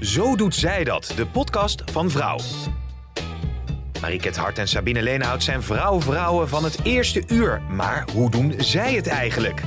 [0.00, 2.38] Zo doet zij dat, de podcast van Vrouw.
[4.00, 7.62] Mariket Hart en Sabine Leenhout zijn vrouw-vrouwen van het eerste uur.
[7.62, 9.60] Maar hoe doen zij het eigenlijk?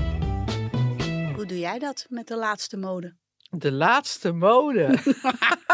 [1.36, 3.16] Hoe doe jij dat met de laatste mode?
[3.50, 5.00] De laatste mode.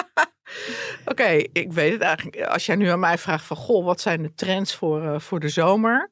[1.12, 2.42] Oké, ik weet het eigenlijk.
[2.42, 5.40] Als jij nu aan mij vraagt van, goh, wat zijn de trends voor, uh, voor
[5.40, 6.12] de zomer?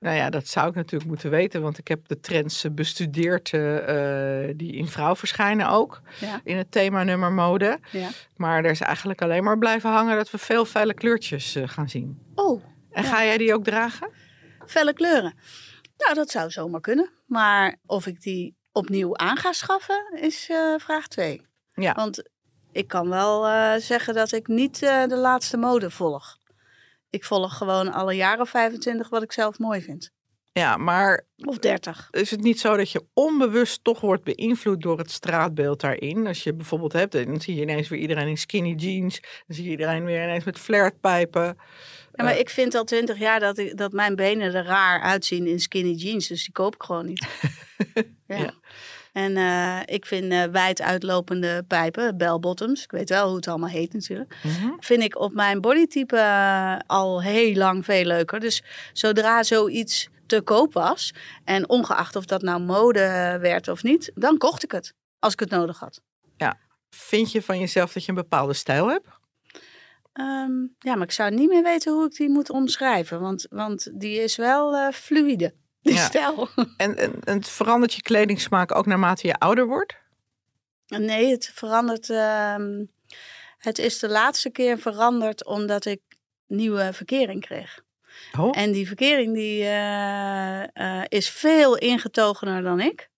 [0.00, 3.52] Nou ja, dat zou ik natuurlijk moeten weten, want ik heb de trends eh, bestudeerd
[3.52, 6.00] uh, die in vrouw verschijnen ook.
[6.20, 6.40] Ja.
[6.44, 7.78] In het thema nummer mode.
[7.90, 8.08] Ja.
[8.36, 12.18] Maar er is eigenlijk alleen maar blijven hangen dat we veel felle kleurtjes gaan zien.
[12.34, 12.64] Oh.
[12.90, 14.10] En ga jij die ook dragen?
[14.66, 15.34] Felle kleuren?
[15.96, 17.10] Nou, dat zou zomaar kunnen.
[17.26, 21.46] Maar of ik die opnieuw aan ga schaffen, is vraag 2.
[21.74, 21.92] Ja.
[21.92, 22.22] Want
[22.72, 23.42] ik kan wel
[23.80, 26.38] zeggen dat ik niet de laatste mode volg.
[27.10, 30.14] Ik volg gewoon alle jaren 25 wat ik zelf mooi vind.
[30.58, 31.26] Ja, maar.
[31.36, 32.08] Of 30.
[32.10, 36.26] Is het niet zo dat je onbewust toch wordt beïnvloed door het straatbeeld daarin?
[36.26, 39.20] Als je bijvoorbeeld hebt, dan zie je ineens weer iedereen in skinny jeans.
[39.20, 41.44] Dan zie je iedereen weer ineens met flirtpijpen.
[42.12, 45.00] Ja, maar uh, ik vind al twintig jaar dat, ik, dat mijn benen er raar
[45.00, 46.28] uitzien in skinny jeans.
[46.28, 47.26] Dus die koop ik gewoon niet.
[48.26, 48.36] ja.
[48.36, 48.54] ja.
[49.16, 53.48] En uh, ik vind uh, wijd uitlopende pijpen, bell bottoms, ik weet wel hoe het
[53.48, 54.76] allemaal heet natuurlijk, mm -hmm.
[54.78, 58.40] vind ik op mijn bodytype uh, al heel lang veel leuker.
[58.40, 64.12] Dus zodra zoiets te koop was, en ongeacht of dat nou mode werd of niet,
[64.14, 66.00] dan kocht ik het, als ik het nodig had.
[66.36, 66.58] Ja,
[66.90, 69.08] vind je van jezelf dat je een bepaalde stijl hebt?
[70.12, 74.00] Um, ja, maar ik zou niet meer weten hoe ik die moet omschrijven, want, want
[74.00, 75.54] die is wel fluide
[75.86, 76.04] die ja.
[76.04, 76.48] stijl.
[76.76, 79.96] En, en, en verandert je kledingsmaak ook naarmate je ouder wordt?
[80.86, 82.08] Nee, het verandert.
[82.08, 82.54] Uh,
[83.58, 86.00] het is de laatste keer veranderd omdat ik
[86.46, 87.84] nieuwe verkering kreeg.
[88.38, 88.58] Oh.
[88.58, 93.10] En die verkering die, uh, uh, is veel ingetogener dan ik.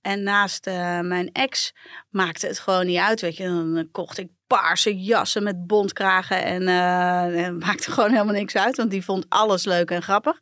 [0.00, 1.74] En naast uh, mijn ex
[2.10, 3.20] maakte het gewoon niet uit.
[3.20, 6.44] Weet je, dan kocht ik paarse jassen met bontkragen.
[6.44, 10.38] En uh, maakte gewoon helemaal niks uit, want die vond alles leuk en grappig.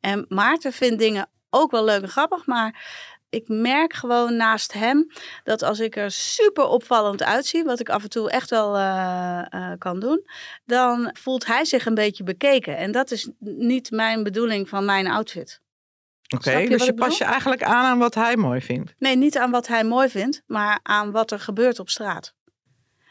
[0.00, 2.86] En Maarten vindt dingen ook wel leuk en grappig, maar
[3.30, 5.06] ik merk gewoon naast hem
[5.44, 9.42] dat als ik er super opvallend uitzie, wat ik af en toe echt wel uh,
[9.50, 10.26] uh, kan doen,
[10.64, 12.76] dan voelt hij zich een beetje bekeken.
[12.76, 15.60] En dat is niet mijn bedoeling van mijn outfit.
[16.34, 18.94] Oké, okay, dus je pas je eigenlijk aan aan wat hij mooi vindt?
[18.98, 22.34] Nee, niet aan wat hij mooi vindt, maar aan wat er gebeurt op straat.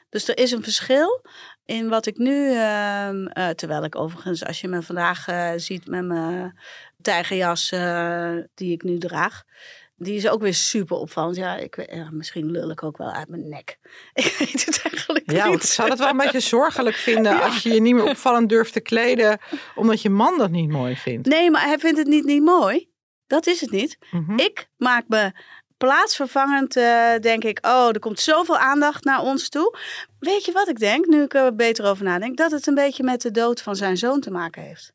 [0.10, 1.26] Dus er is een verschil
[1.66, 5.88] in wat ik nu, uh, uh, terwijl ik overigens, als je me vandaag uh, ziet
[5.88, 6.60] met mijn
[7.02, 9.44] tijgerjas eh, die ik nu draag,
[9.96, 11.36] die is ook weer super opvallend.
[11.36, 13.78] Ja, ik, ja, misschien lul ik ook wel uit mijn nek.
[14.14, 15.56] Ik weet het eigenlijk ja, niet.
[15.56, 17.40] ik zou het wel een beetje zorgelijk vinden ja.
[17.40, 19.40] als je je niet meer opvallend durft te kleden,
[19.76, 21.28] omdat je man dat niet mooi vindt.
[21.28, 22.90] Nee, maar hij vindt het niet, niet mooi.
[23.28, 23.98] Dat is het niet.
[24.12, 24.40] Mm -hmm.
[24.40, 25.32] Ik maak me
[25.78, 29.78] plaatsvervangend uh, denk ik, oh, er komt zoveel aandacht naar ons toe.
[30.20, 32.38] Weet je wat ik denk, nu ik er beter over nadenk?
[32.38, 34.94] Dat het een beetje met de dood van zijn zoon te maken heeft.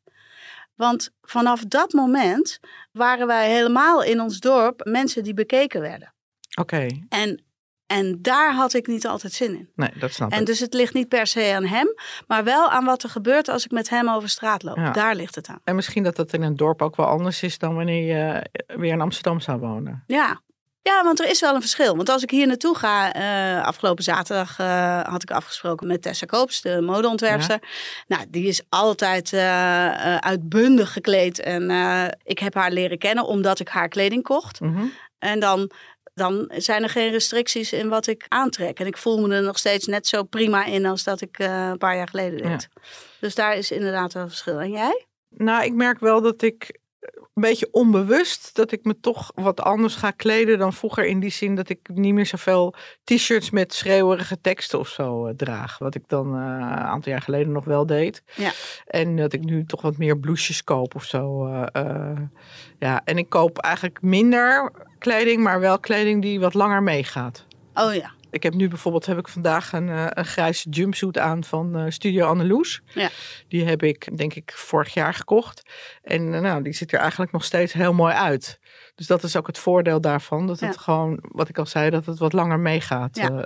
[0.75, 2.59] Want vanaf dat moment
[2.91, 6.13] waren wij helemaal in ons dorp mensen die bekeken werden.
[6.59, 6.75] Oké.
[6.75, 7.05] Okay.
[7.09, 7.43] En,
[7.85, 9.69] en daar had ik niet altijd zin in.
[9.75, 10.37] Nee, dat snap ik.
[10.37, 11.93] En dus het ligt niet per se aan hem,
[12.27, 14.77] maar wel aan wat er gebeurt als ik met hem over straat loop.
[14.77, 14.91] Ja.
[14.91, 15.59] Daar ligt het aan.
[15.63, 18.91] En misschien dat dat in een dorp ook wel anders is dan wanneer je weer
[18.91, 20.03] in Amsterdam zou wonen.
[20.07, 20.41] Ja,
[20.83, 21.95] ja, want er is wel een verschil.
[21.95, 26.25] Want als ik hier naartoe ga, uh, afgelopen zaterdag uh, had ik afgesproken met Tessa
[26.25, 27.57] Koops, de modeontwerpster.
[27.61, 27.67] Ja.
[28.15, 31.39] Nou, die is altijd uh, uitbundig gekleed.
[31.39, 31.71] En
[32.23, 34.59] ik heb haar leren kennen omdat ik haar kleding kocht.
[34.59, 34.91] Mm -hmm.
[35.19, 35.71] En dan,
[36.13, 38.79] dan zijn er geen restricties in wat ik aantrek.
[38.79, 41.77] En ik voel me er nog steeds net zo prima in als dat ik een
[41.77, 42.69] paar jaar geleden deed.
[42.73, 42.81] Ja.
[43.19, 44.59] Dus daar is inderdaad wel een verschil.
[44.59, 45.05] En jij?
[45.29, 46.81] Nou, ik merk wel dat ik
[47.33, 51.05] een beetje onbewust dat ik me toch wat anders ga kleden dan vroeger.
[51.05, 55.33] In die zin dat ik niet meer zoveel t-shirts met schreeuwerige teksten of zo uh,
[55.35, 55.77] draag.
[55.77, 58.23] Wat ik dan uh, een aantal jaar geleden nog wel deed.
[58.35, 58.51] Ja.
[58.85, 61.47] En dat ik nu toch wat meer blouses koop of zo.
[61.47, 62.11] Uh,
[62.79, 67.45] ja, en ik koop eigenlijk minder kleding, maar wel kleding die wat langer meegaat.
[67.73, 68.11] Oh ja.
[68.33, 71.85] Ik heb nu bijvoorbeeld heb ik vandaag een, uh, een grijze jumpsuit aan van uh,
[71.89, 72.81] Studio Anneloes.
[72.85, 73.09] Ja.
[73.47, 75.61] Die heb ik denk ik vorig jaar gekocht.
[76.01, 78.59] En nou, die ziet er eigenlijk nog steeds heel mooi uit.
[78.95, 80.47] Dus dat is ook het voordeel daarvan.
[80.47, 83.17] Dat het gewoon, wat ik al zei, dat het wat langer meegaat.
[83.17, 83.45] Ja,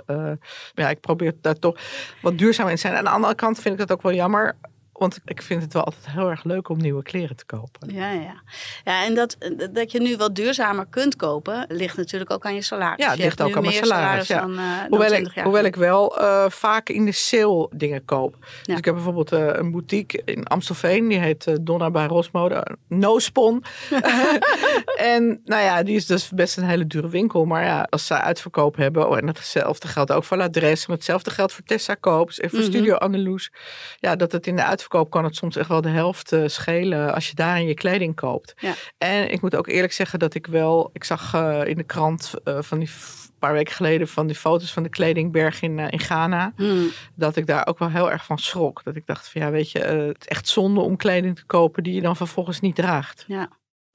[0.74, 1.80] ja ik probeer daar toch
[2.22, 2.94] wat duurzaam in te zijn.
[2.94, 4.56] Aan de andere kant vind ik dat ook wel jammer
[4.98, 7.94] want ik vind het wel altijd heel erg leuk om nieuwe kleren te kopen.
[7.94, 8.42] Ja, ja.
[8.84, 9.36] ja en dat,
[9.72, 13.04] dat je nu wat duurzamer kunt kopen, ligt natuurlijk ook aan je salaris.
[13.04, 14.26] Ja, het ligt ook aan mijn salaris.
[14.26, 14.40] ja.
[14.40, 18.36] dan, uh, hoewel, ik, hoewel ik wel uh, vaak in de sale dingen koop.
[18.62, 23.18] Dus ik heb bijvoorbeeld uh, een boutique in Amstelveen, die heet Donna bij Rosmode, No
[23.18, 23.64] Spon.
[25.14, 27.44] en nou ja, die is dus best een hele dure winkel.
[27.44, 31.30] Maar ja, als ze uitverkoop hebben, oh, en hetzelfde geldt ook voor Adres, en hetzelfde
[31.30, 32.74] geldt voor Tessa Koops en voor mm -hmm.
[32.74, 33.50] Studio Anneloes.
[33.98, 36.46] Ja, dat het in de uitverkoop verkoop kan het soms echt wel de helft uh,
[36.46, 38.54] schelen als je daar in je kleding koopt.
[38.56, 38.74] Ja.
[38.98, 42.34] En ik moet ook eerlijk zeggen dat ik wel, ik zag uh, in de krant
[42.44, 42.90] uh, van die
[43.38, 46.52] paar weken geleden van die foto's van de kledingberg in, in Ghana.
[46.56, 46.90] Hmm.
[47.14, 48.84] Dat ik daar ook wel heel erg van schrok.
[48.84, 51.82] Dat ik dacht van ja, weet je, het is echt zonde om kleding te kopen
[51.82, 53.24] die je dan vervolgens niet draagt.
[53.26, 53.48] Ja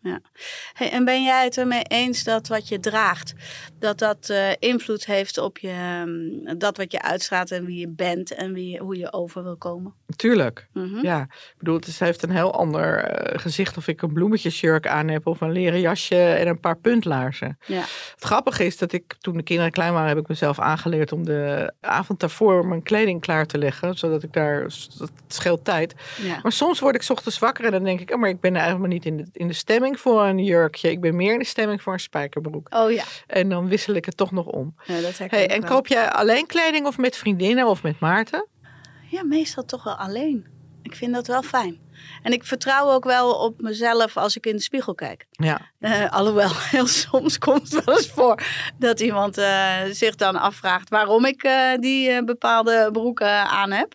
[0.04, 0.22] ja.
[0.74, 3.34] Hey, en ben jij het ermee eens dat wat je draagt,
[3.80, 7.90] dat dat uh, invloed heeft op je, um, dat wat je uitstraalt en wie je
[7.90, 9.94] bent en wie, hoe je over wil komen?
[10.16, 11.04] Tuurlijk, mm -hmm.
[11.04, 11.22] ja.
[11.22, 15.28] Ik bedoel, het heeft een heel ander uh, gezicht of ik een bloemetjesjurk aan heb
[15.28, 17.58] of een leren jasje en een paar puntlaarzen.
[17.66, 17.82] Ja.
[18.14, 21.26] Het grappige is dat ik, toen de kinderen klein waren, heb ik mezelf aangeleerd om
[21.26, 24.62] de avond daarvoor mijn kleding klaar te leggen, zodat ik daar,
[24.98, 25.96] dat scheelt tijd.
[26.22, 26.40] Ja.
[26.42, 28.94] Maar soms word ik ochtends wakker en dan denk ik, oh, maar ik ben eigenlijk
[28.94, 30.92] niet in de, in de stemming voor een jurkje.
[30.92, 32.68] Ik ben meer in de stemming voor een spijkerbroek.
[32.76, 33.04] Oh ja.
[33.28, 34.76] En dan wissel ik het toch nog om.
[34.86, 38.48] Ja, dat hey, en koop jij alleen kleding of met vriendinnen of met Maarten?
[39.14, 40.46] Ja, meestal toch wel alleen.
[40.82, 41.80] Ik vind dat wel fijn.
[42.24, 45.28] En ik vertrouw ook wel op mezelf als ik in de spiegel kijk.
[45.32, 45.62] Ja.
[45.80, 48.44] Uh, alhoewel, heel soms komt het wel eens voor
[48.78, 53.94] dat iemand uh, zich dan afvraagt waarom ik uh, die bepaalde broeken aan heb.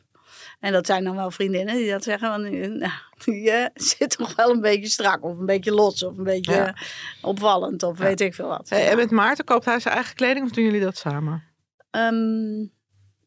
[0.60, 2.28] En dat zijn dan wel vriendinnen die dat zeggen.
[2.28, 2.92] Want nou,
[3.24, 3.52] die
[3.96, 6.74] zit toch wel een beetje strak of een beetje los of een beetje
[7.22, 8.68] opvallend of weet ik veel wat.
[8.68, 11.42] En met Maarten koopt hij zijn eigen kleding of doen jullie dat samen?
[11.90, 12.76] Um,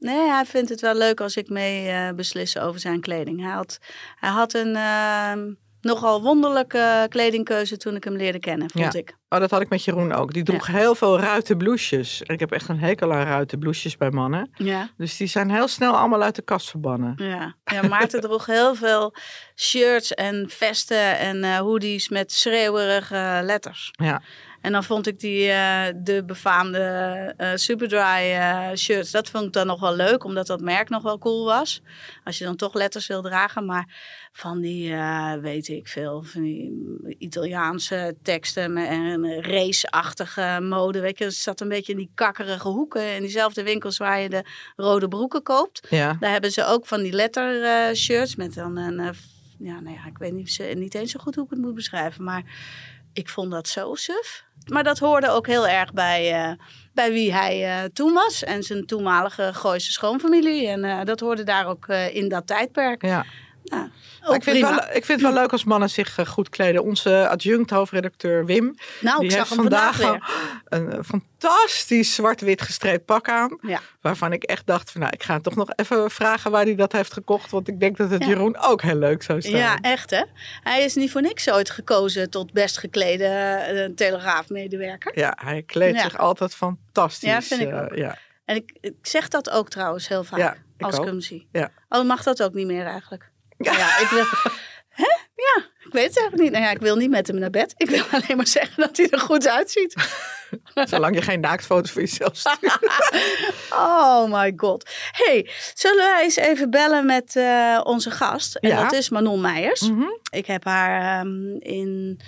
[0.01, 3.41] nee, hij vindt het wel leuk als ik mee uh, beslis over zijn kleding.
[3.41, 3.79] Hij had,
[4.15, 4.75] hij had een...
[4.75, 5.33] Uh,
[5.81, 9.15] nogal wonderlijke kledingkeuze toen ik hem leerde kennen, vond ik.
[9.29, 10.33] Oh, dat had ik met Jeroen ook.
[10.33, 12.23] Die droeg heel veel ruite blouses.
[12.23, 14.49] En ik heb echt een hekel aan ruite blouses bij mannen.
[14.53, 14.89] Ja.
[14.97, 17.13] Dus die zijn heel snel allemaal uit de kast verbannen.
[17.15, 19.15] Ja, ja Maarten droeg heel veel
[19.55, 23.89] shirts en vesten en uh, hoodies met schreeuwerige letters.
[23.91, 24.21] Ja.
[24.61, 29.53] En dan vond ik die, uh, de befaamde uh, Superdry uh, shirts, dat vond ik
[29.53, 31.81] dan nog wel leuk, omdat dat merk nog wel cool was.
[32.23, 33.65] Als je dan toch letters wil dragen.
[33.65, 33.85] Maar
[34.31, 34.95] van die,
[35.41, 40.99] weet ik veel, van die Italiaanse teksten en raceachtige mode.
[40.99, 43.15] Weet je, het zat een beetje in die kakkerige hoeken.
[43.15, 44.43] In diezelfde winkels waar je de
[44.75, 45.87] rode broeken koopt.
[45.89, 46.17] Ja.
[46.19, 49.15] Daar hebben ze ook van die letter shirts met dan een,
[49.57, 52.23] ja, nou ja, ik weet niet, niet eens zo goed hoe ik het moet beschrijven,
[52.23, 52.43] maar
[53.13, 54.43] ik vond dat zo suf.
[54.65, 56.53] Maar dat hoorde ook heel erg bij, uh,
[56.93, 58.43] bij wie hij uh, toen was.
[58.43, 60.67] En zijn toenmalige Gooise schoonfamilie.
[60.67, 63.05] En uh, dat hoorde daar ook in dat tijdperk.
[63.05, 63.25] Ja.
[64.21, 66.83] Nou, ik, vind wel, ik vind het wel leuk als mannen zich eh, goed kleden.
[66.83, 68.75] Onze adjunct hoofdredacteur Wim.
[68.99, 69.99] Nou, die heeft vandaag,
[70.65, 73.57] een eh, fantastisch zwart-wit gestreept pak aan.
[73.61, 73.79] Ja.
[74.01, 76.91] Waarvan ik echt dacht: van, nou, ik ga toch nog even vragen waar hij dat
[76.91, 77.51] heeft gekocht.
[77.51, 79.55] Want ik denk dat het Jeroen ook heel leuk zou zijn.
[79.55, 80.23] Ja, echt hè.
[80.63, 85.19] Hij is niet voor niks ooit gekozen tot best geklede uh, telegraafmedewerker.
[85.19, 87.29] Ja, hij kleedt zich altijd fantastisch.
[87.29, 87.95] Ja, vind ik ook.
[87.95, 88.17] ja.
[88.45, 91.47] En ik, ik, zeg dat ook trouwens heel vaak als ik hem zie.
[91.51, 91.71] Ja.
[91.89, 93.30] Oh, mag dat ook niet meer eigenlijk?
[93.61, 94.25] Ja, ja ik wil.
[94.89, 95.17] Hè?
[95.35, 96.51] Ja, ik weet het eigenlijk niet.
[96.51, 97.73] Nou ja, ik wil niet met hem naar bed.
[97.77, 99.95] Ik wil alleen maar zeggen dat hij er goed uitziet.
[100.89, 102.79] Zolang je geen naaktfoto's voor jezelf stuurt.
[103.71, 104.89] oh my god.
[105.11, 108.55] hey, zullen wij eens even bellen met uh, onze gast?
[108.55, 108.83] En ja.
[108.83, 109.81] dat is Manon Meijers.
[109.81, 110.19] Mm -hmm.
[110.31, 112.19] Ik heb haar um, in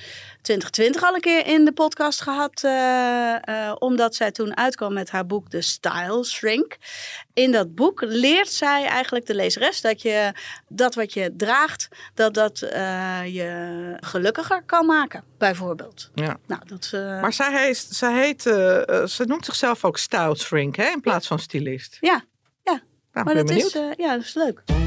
[0.44, 2.62] 2020 al een keer in de podcast gehad.
[2.66, 6.78] Uh, uh, omdat zij toen uitkwam met haar boek The Style Shrink.
[7.34, 10.34] In dat boek leert zij eigenlijk de lezeres dat je
[10.68, 12.70] dat wat je draagt, dat dat uh,
[13.26, 16.12] je gelukkiger kan maken, bijvoorbeeld.
[16.16, 16.38] Ja.
[16.48, 21.02] Nou, dat, maar zij heet, zij heet ze noemt zichzelf ook Style Shrink, hè, in
[21.02, 21.98] plaats van stylist.
[22.00, 22.24] Ja,
[22.64, 22.82] ja.
[23.14, 24.83] Nou, maar dat is, ja, dat is leuk.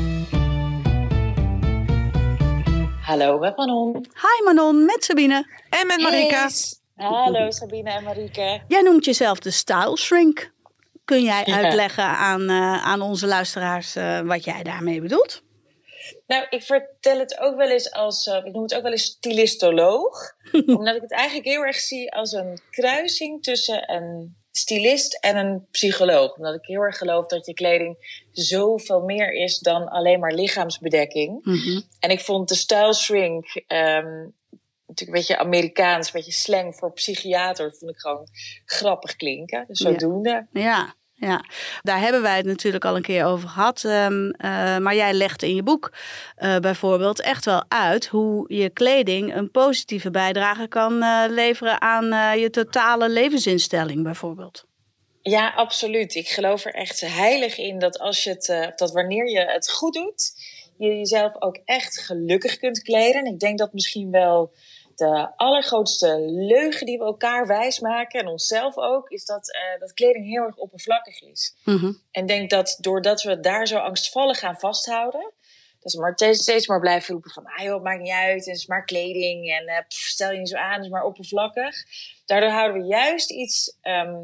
[3.07, 3.93] Hallo, met Manon.
[3.95, 5.47] Hi Manon, met Sabine.
[5.71, 6.49] En met Marika.
[6.97, 8.65] Hallo Sabine en Marika.
[8.69, 10.53] Jij noemt jezelf de style shrink.
[11.05, 15.43] Kun jij uitleggen aan, uh, aan onze luisteraars uh, wat jij daarmee bedoelt?
[16.27, 19.05] Nou, ik vertel het ook wel eens als, uh, ik noem het ook wel eens
[19.05, 20.33] stylistoloog.
[20.77, 25.67] omdat ik het eigenlijk heel erg zie als een kruising tussen een stylist en een
[25.71, 26.37] psycholoog.
[26.37, 31.45] Omdat ik heel erg geloof dat je kleding zoveel meer is dan alleen maar lichaamsbedekking.
[31.45, 31.81] Mhm.
[32.01, 34.29] En ik vond de style shrink ehm,
[34.87, 38.29] natuurlijk een beetje Amerikaans, een beetje slang voor psychiater, vond ik gewoon
[38.65, 39.65] grappig klinken.
[39.69, 40.47] Dus zodoende.
[40.53, 40.95] Ja, ja,
[41.83, 43.85] daar hebben wij het natuurlijk al een keer over gehad.
[43.85, 45.93] ehm, eh, maar jij legt in je boek
[46.37, 52.39] eh, bijvoorbeeld echt wel uit hoe je kleding een positieve bijdrage kan eh, leveren aan
[52.39, 54.65] je totale levensinstelling, bijvoorbeeld.
[55.23, 56.15] Ja, absoluut.
[56.15, 59.95] Ik geloof er echt heilig in dat als je het, dat wanneer je het goed
[59.95, 60.33] doet,
[60.79, 63.25] je jezelf ook echt gelukkig kunt kleden.
[63.25, 64.53] En ik denk dat misschien wel
[64.97, 70.27] de allergrootste leugen die we elkaar wijsmaken en onszelf ook, is dat, eh, dat kleding
[70.27, 71.57] heel erg oppervlakkig is.
[71.65, 71.93] Mhm.
[72.11, 75.33] En ik denk dat doordat we daar zo angstvallig gaan vasthouden,
[75.81, 78.45] dat ze maar steeds, steeds maar blijven roepen van, ah joh, het maakt niet uit,
[78.45, 81.05] het is maar kleding en eh, pff, stel je niet zo aan, het is maar
[81.05, 81.77] oppervlakkig.
[82.25, 84.17] Daardoor houden we juist iets, ehm,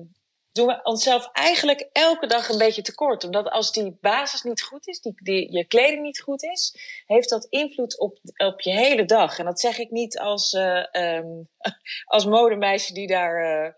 [0.53, 3.25] doen we onszelf eigenlijk elke dag een beetje tekort.
[3.25, 7.29] Omdat als die basis niet goed is, die, die, je kleding niet goed is, heeft
[7.29, 9.39] dat invloed op, op je hele dag.
[9.39, 11.27] En dat zeg ik niet als, eh, ehm,
[12.05, 13.65] als modemeisje die daar...
[13.65, 13.73] eh,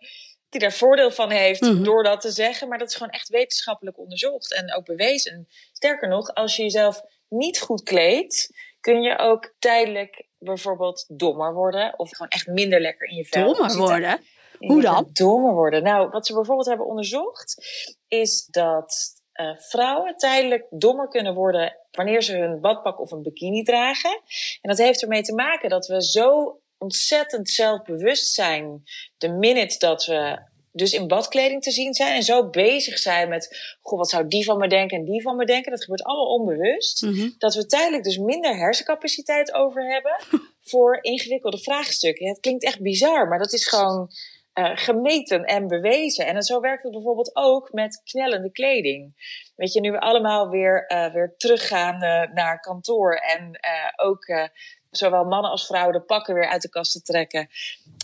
[0.48, 1.82] die daar voordeel van heeft Mhm.
[1.82, 2.68] door dat te zeggen.
[2.68, 5.48] Maar dat is gewoon echt wetenschappelijk onderzocht en ook bewezen.
[5.72, 8.50] Sterker nog, als je jezelf niet goed kleedt,
[8.80, 11.98] kun je ook tijdelijk bijvoorbeeld dommer worden.
[11.98, 14.20] Of gewoon echt minder lekker in je vel Dommer worden.
[14.66, 15.08] Hoe dan?
[15.12, 15.82] Dommer worden.
[15.82, 17.66] Nou, wat ze bijvoorbeeld hebben onderzocht,
[18.08, 23.62] is dat eh, vrouwen tijdelijk dommer kunnen worden wanneer ze hun badpak of een bikini
[23.62, 24.20] dragen.
[24.60, 28.82] En dat heeft ermee te maken dat we zo ontzettend zelfbewust zijn
[29.18, 30.38] de minute dat we
[30.72, 34.44] dus in badkleding te zien zijn en zo bezig zijn met, goh, wat zou die
[34.44, 35.70] van me denken en die van me denken.
[35.70, 37.02] Dat gebeurt allemaal onbewust.
[37.02, 37.30] Mhm.
[37.38, 40.16] Dat we tijdelijk dus minder hersencapaciteit over hebben
[40.70, 42.28] voor ingewikkelde vraagstukken.
[42.28, 44.10] Het klinkt echt bizar, maar dat is gewoon
[44.54, 46.26] eh, gemeten en bewezen.
[46.26, 49.14] En zo werkt het bijvoorbeeld ook met knellende kleding.
[49.56, 51.98] Weet je, nu we allemaal weer, eh, weer teruggaan
[52.34, 54.50] naar kantoor en eh, ook
[54.90, 57.48] zowel mannen als vrouwen de pakken weer uit de kasten trekken.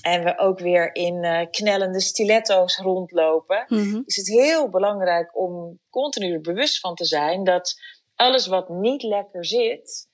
[0.02, 3.64] En we ook weer in knellende stiletto's rondlopen.
[3.68, 4.00] Mhm.
[4.04, 7.80] Is het heel belangrijk om continu er bewust van te zijn dat
[8.14, 10.08] alles wat niet lekker zit,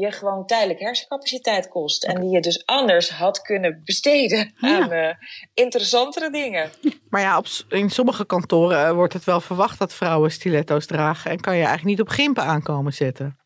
[0.00, 2.04] je gewoon tijdelijk hersencapaciteit kost.
[2.04, 4.80] En die je dus anders had kunnen besteden Ja.
[4.82, 5.14] aan eh,
[5.54, 6.70] interessantere dingen.
[7.10, 11.30] Maar ja, op, in sommige kantoren eh, wordt het wel verwacht dat vrouwen stiletto's dragen.
[11.30, 13.38] En kan je eigenlijk niet op gimpen aankomen zetten.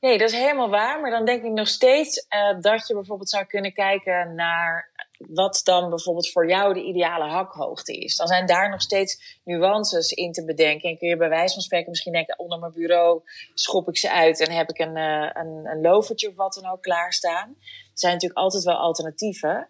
[0.00, 1.00] Nee, dat is helemaal waar.
[1.00, 5.60] Maar dan denk ik nog steeds eh, dat je bijvoorbeeld zou kunnen kijken naar wat
[5.64, 8.16] dan bijvoorbeeld voor jou de ideale hakhoogte is.
[8.16, 10.90] Dan zijn daar nog steeds nuances in te bedenken.
[10.90, 13.22] En kun je bij wijze van spreken misschien denken, onder mijn bureau
[13.54, 16.70] schop ik ze uit en heb ik een, eh, een, een lovertje of wat dan
[16.70, 17.48] ook klaarstaan.
[17.58, 19.68] Er zijn natuurlijk altijd wel alternatieven.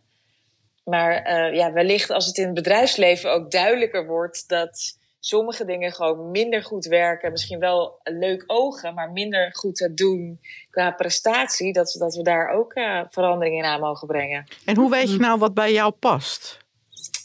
[0.84, 5.92] Maar eh, ja, wellicht als het in het bedrijfsleven ook duidelijker wordt dat sommige dingen
[5.92, 7.30] gewoon minder goed werken.
[7.32, 10.40] Misschien wel leuk ogen, maar minder goed te doen
[10.70, 11.72] qua prestatie.
[11.72, 14.46] Dat, we- dat we daar ook eh, verandering in aan mogen brengen.
[14.64, 16.58] En hoe weet je nou wat bij jou past?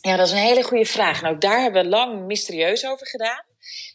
[0.01, 1.24] Ja, dat is een hele goede vraag.
[1.24, 3.43] Ook daar hebben we lang mysterieus over gedaan.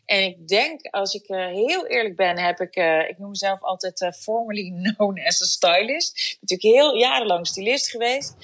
[0.06, 3.62] En ik denk, als ik eh, heel eerlijk ben, heb ik, eh, ik noem mezelf
[3.62, 6.36] altijd formerly known as a stylist.
[6.40, 8.34] Natuurlijk heel jarenlang stylist geweest.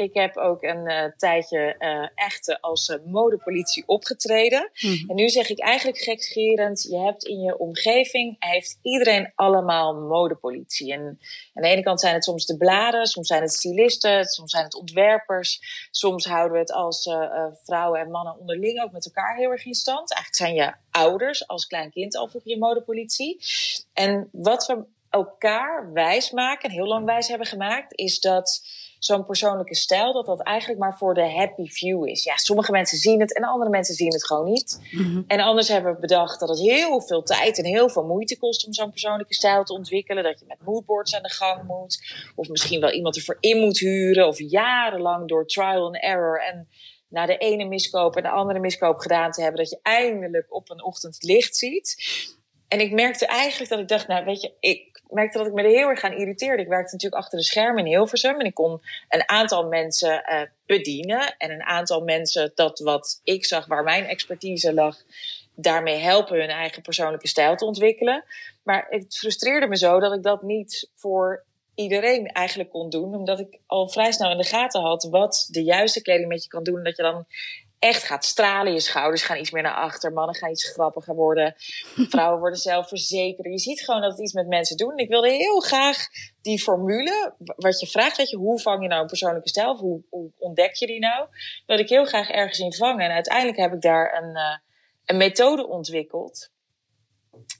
[0.00, 4.70] Ik heb ook een eh, tijdje eh, echt als eh, modepolitie opgetreden.
[4.80, 5.10] Mhm.
[5.10, 10.92] En nu zeg ik eigenlijk gekscherend, je hebt in je omgeving, heeft iedereen allemaal modepolitie.
[10.92, 11.00] En
[11.54, 14.64] aan de ene kant zijn het soms de bladen, soms zijn het stylisten, soms zijn
[14.64, 15.60] het ontwerpers.
[15.90, 17.10] Soms houden we het als
[17.64, 20.12] vrouwen en mannen onderling ook met elkaar heel erg in stand.
[20.12, 23.40] Eigenlijk zijn je ouders als klein kind al vroeger je modepolitie.
[23.92, 28.62] En wat we elkaar wijs maken, en heel lang wijs hebben gemaakt, is dat
[29.00, 32.24] zo'n persoonlijke stijl, dat dat eigenlijk maar voor de happy few is.
[32.24, 34.80] Ja, sommige mensen zien het en andere mensen zien het gewoon niet.
[34.90, 35.22] Mhm.
[35.26, 38.66] En anders hebben we bedacht dat het heel veel tijd en heel veel moeite kost
[38.66, 40.22] om zo'n persoonlijke stijl te ontwikkelen.
[40.22, 42.02] Dat je met moodboards aan de gang moet.
[42.34, 44.26] Of misschien wel iemand ervoor in moet huren.
[44.26, 46.68] Of jarenlang door trial and error en
[47.08, 49.60] naar de ene miskoop en de andere miskoop gedaan te hebben.
[49.60, 51.96] Dat je eindelijk op een ochtend licht ziet.
[52.68, 55.62] En ik merkte eigenlijk dat ik dacht, nou weet je, ik merkte dat ik me
[55.62, 56.62] er heel erg aan irriteerde.
[56.62, 60.42] Ik werkte natuurlijk achter de schermen in Hilversum en ik kon een aantal mensen eh,
[60.66, 61.34] bedienen.
[61.38, 64.96] En een aantal mensen dat wat ik zag, waar mijn expertise lag,
[65.54, 68.24] daarmee helpen hun eigen persoonlijke stijl te ontwikkelen.
[68.62, 73.14] Maar het frustreerde me zo dat ik dat niet voor iedereen eigenlijk kon doen.
[73.14, 76.48] Omdat ik al vrij snel in de gaten had wat de juiste kleding met je
[76.48, 76.82] kan doen.
[76.82, 77.26] Dat je dan
[77.80, 78.72] echt gaat stralen.
[78.72, 80.12] Je schouders gaan iets meer naar achter.
[80.12, 81.54] Mannen gaan iets grappiger worden.
[82.12, 83.52] Vrouwen worden zelfverzekerder.
[83.52, 84.90] Je ziet gewoon dat het iets met mensen doet.
[84.90, 86.06] En ik wilde heel graag
[86.42, 89.70] die formule, wat je vraagt, weet je, hoe vang je nou een persoonlijke stijl?
[89.70, 91.28] Of hoe, hoe ontdek je die nou?
[91.66, 93.04] Wilde ik heel graag ergens in vangen.
[93.04, 94.56] En uiteindelijk heb ik daar een, uh,
[95.04, 96.50] een methode ontwikkeld.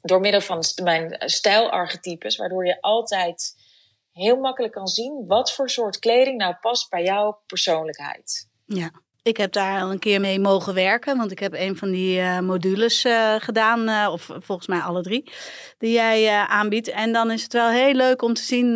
[0.03, 3.57] Door middel van mijn stijlarchetypes, waardoor je altijd
[4.13, 8.49] heel makkelijk kan zien wat voor soort kleding nou past bij jouw persoonlijkheid.
[8.67, 8.91] Ja.
[9.23, 12.19] Ik heb daar al een keer mee mogen werken, want ik heb een van die
[12.19, 15.31] uh, modules uh, gedaan, uh, of volgens mij alle drie,
[15.79, 16.89] die jij aanbiedt.
[16.89, 18.71] En dan is het wel heel leuk om te zien,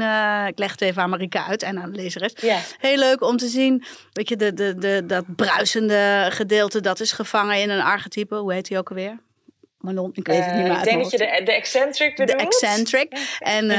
[0.46, 2.32] ik leg het even aan Marika uit en aan de lezeres.
[2.40, 2.58] Ja.
[2.78, 7.12] Heel leuk om te zien, weet je, de, de, de, dat bruisende gedeelte, dat is
[7.12, 8.34] gevangen in een archetype.
[8.34, 9.18] Hoe heet die ook alweer?
[9.84, 10.76] Manon, ik weet het niet meer.
[10.76, 12.38] ik denk dat je de, de eccentric bedoelt.
[12.38, 13.12] De eccentric.
[13.38, 13.76] En uh,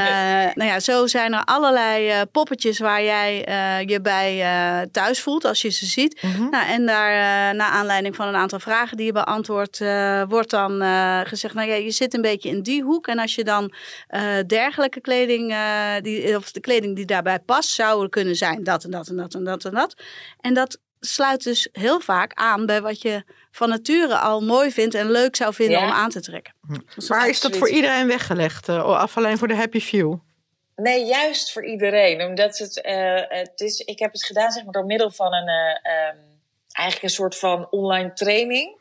[0.53, 4.43] nou ja, zo zijn er allerlei uh, poppetjes waar jij uh, je bij
[4.91, 6.21] thuis voelt als je ze ziet.
[6.21, 6.50] Mm -hmm.
[6.50, 9.79] nou, en daar, naar aanleiding van een aantal vragen die je beantwoordt,
[10.27, 10.81] wordt dan
[11.25, 13.07] gezegd, nou ja, je zit een beetje in die hoek.
[13.07, 13.74] En als je dan
[14.47, 15.55] dergelijke kleding,
[16.01, 19.33] die, of de kleding die daarbij past, zou kunnen zijn dat en dat en dat
[19.33, 19.95] en dat en dat.
[20.41, 24.95] En dat sluit dus heel vaak aan bij wat je van nature al mooi vindt
[24.95, 26.53] en leuk zou vinden om aan te trekken.
[26.95, 28.67] Dus maar is dat voor iedereen weggelegd?
[28.67, 30.15] Uh, of alleen voor de happy few?
[30.75, 32.21] Nee, juist voor iedereen.
[32.21, 35.47] Omdat het, uh, het is, ik heb het gedaan zeg maar, door middel van een,
[35.47, 38.77] uh, um, eigenlijk een soort van online training.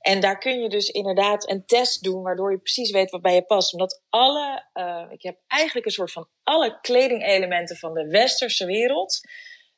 [0.00, 3.34] En daar kun je dus inderdaad een test doen, waardoor je precies weet wat bij
[3.34, 3.72] je past.
[3.72, 4.64] Omdat alle,
[5.10, 9.20] ik heb eigenlijk een soort van alle kledingelementen van de westerse wereld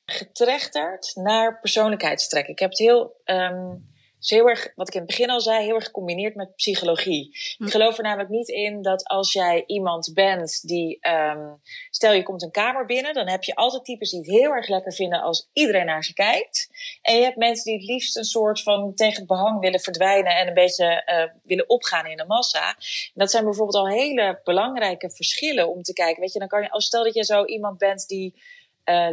[0.06, 2.52] getrechterd naar persoonlijkheidstrekken.
[2.52, 5.64] Ik heb het heel, um, dus heel erg, wat ik in het begin al zei,
[5.64, 7.28] heel erg gecombineerd met psychologie.
[7.58, 12.23] Ik geloof er namelijk niet in dat als jij iemand bent die, um, stel je
[12.23, 15.20] komt een kamer binnen, dan heb je altijd types die het heel erg lekker vinden
[15.20, 16.68] als iedereen naar ze kijkt.
[17.02, 20.37] En je hebt mensen die het liefst een soort van tegen het behang willen verdwijnen
[20.37, 22.68] en een beetje uh, willen opgaan in de massa.
[22.68, 26.20] En dat zijn bijvoorbeeld al hele belangrijke verschillen om te kijken.
[26.20, 28.34] Weet je, dan kan je, als stel dat je zo iemand bent die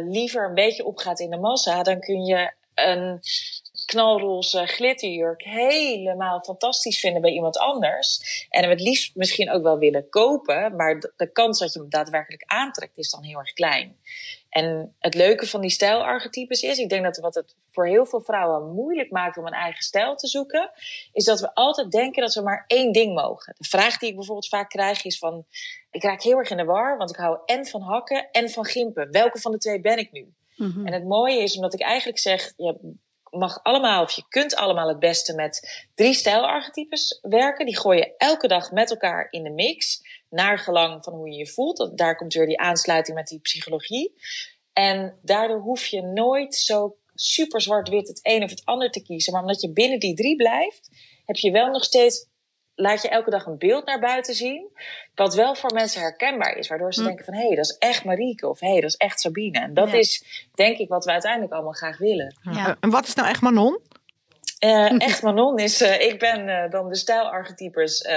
[0.08, 3.20] liever een beetje opgaat in de massa, dan kun je een
[3.86, 8.20] knalroze glitterjurk helemaal fantastisch vinden bij iemand anders.
[8.50, 11.90] En hem het liefst misschien ook wel willen kopen, maar de, kans dat je hem
[11.90, 13.96] daadwerkelijk aantrekt is dan heel erg klein.
[14.52, 18.20] En het leuke van die stijlarchetypes is, ik denk dat wat het voor heel veel
[18.20, 20.70] vrouwen moeilijk maakt om een eigen stijl te zoeken,
[21.12, 23.54] is dat we altijd denken dat we maar één ding mogen.
[23.58, 25.46] De vraag die ik bijvoorbeeld vaak krijg is van,
[25.90, 28.64] ik raak heel erg in de war, want ik hou en van hakken en van
[28.64, 29.10] gimpen.
[29.10, 30.34] Welke van de twee ben ik nu?
[30.56, 30.86] Mm-hmm.
[30.86, 32.96] En het mooie is, omdat ik eigenlijk zeg, je
[33.30, 37.66] mag allemaal, of je kunt allemaal het beste met drie stijlarchetypes werken.
[37.66, 41.36] Die gooi je elke dag met elkaar in de mix, naar gelang van hoe je
[41.36, 41.90] je voelt.
[41.94, 44.14] Daar komt weer die aansluiting met die psychologie.
[44.72, 49.32] En daardoor hoef je nooit zo super zwart-wit het een of het ander te kiezen.
[49.32, 50.88] Maar omdat je binnen die drie blijft,
[51.24, 52.30] heb je wel nog steeds
[52.74, 54.70] laat je elke dag een beeld naar buiten zien.
[55.14, 56.68] Wat wel voor mensen herkenbaar is.
[56.68, 57.06] Waardoor ze hm.
[57.06, 58.48] denken van, hé, hey, dat is echt Marieke.
[58.48, 59.58] Of hé, hey, dat is echt Sabine.
[59.58, 62.36] En dat is, denk ik, wat we uiteindelijk allemaal graag willen.
[62.42, 62.76] Ja.
[62.80, 63.80] En wat is nou echt Manon?
[64.64, 68.08] Uh, echt Manon is, uh, ik ben uh, dan de stijlarchetypes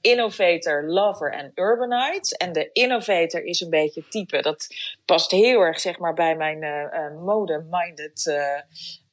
[0.00, 2.36] innovator, lover en urbanite.
[2.36, 4.66] En de innovator is een beetje type, dat
[5.04, 6.58] past heel erg zeg maar bij mijn
[7.24, 8.32] mode-minded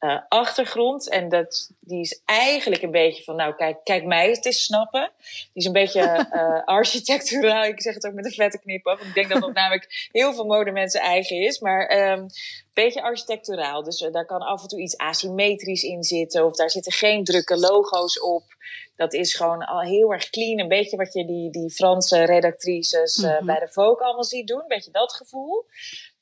[0.05, 1.09] uh, achtergrond.
[1.09, 5.11] En dat, die is eigenlijk een beetje van, nou kijk, kijk mij het is snappen.
[5.19, 7.63] Die is een beetje uh, architecturaal.
[7.63, 8.99] Ik zeg het ook met een vette knip op.
[8.99, 11.59] Ik denk dat dat namelijk heel veel modemensen eigen is.
[11.59, 12.25] Maar um,
[12.73, 13.83] beetje architecturaal.
[13.83, 16.45] Dus uh, daar kan af en toe iets asymmetrisch in zitten.
[16.45, 18.43] Of daar zitten geen drukke logo's op.
[18.95, 20.59] Dat is gewoon al heel erg clean.
[20.59, 23.45] Een beetje wat je die, die Franse redactrices mm -hmm.
[23.45, 24.61] bij de Vogue allemaal ziet doen.
[24.61, 25.65] Een beetje dat gevoel.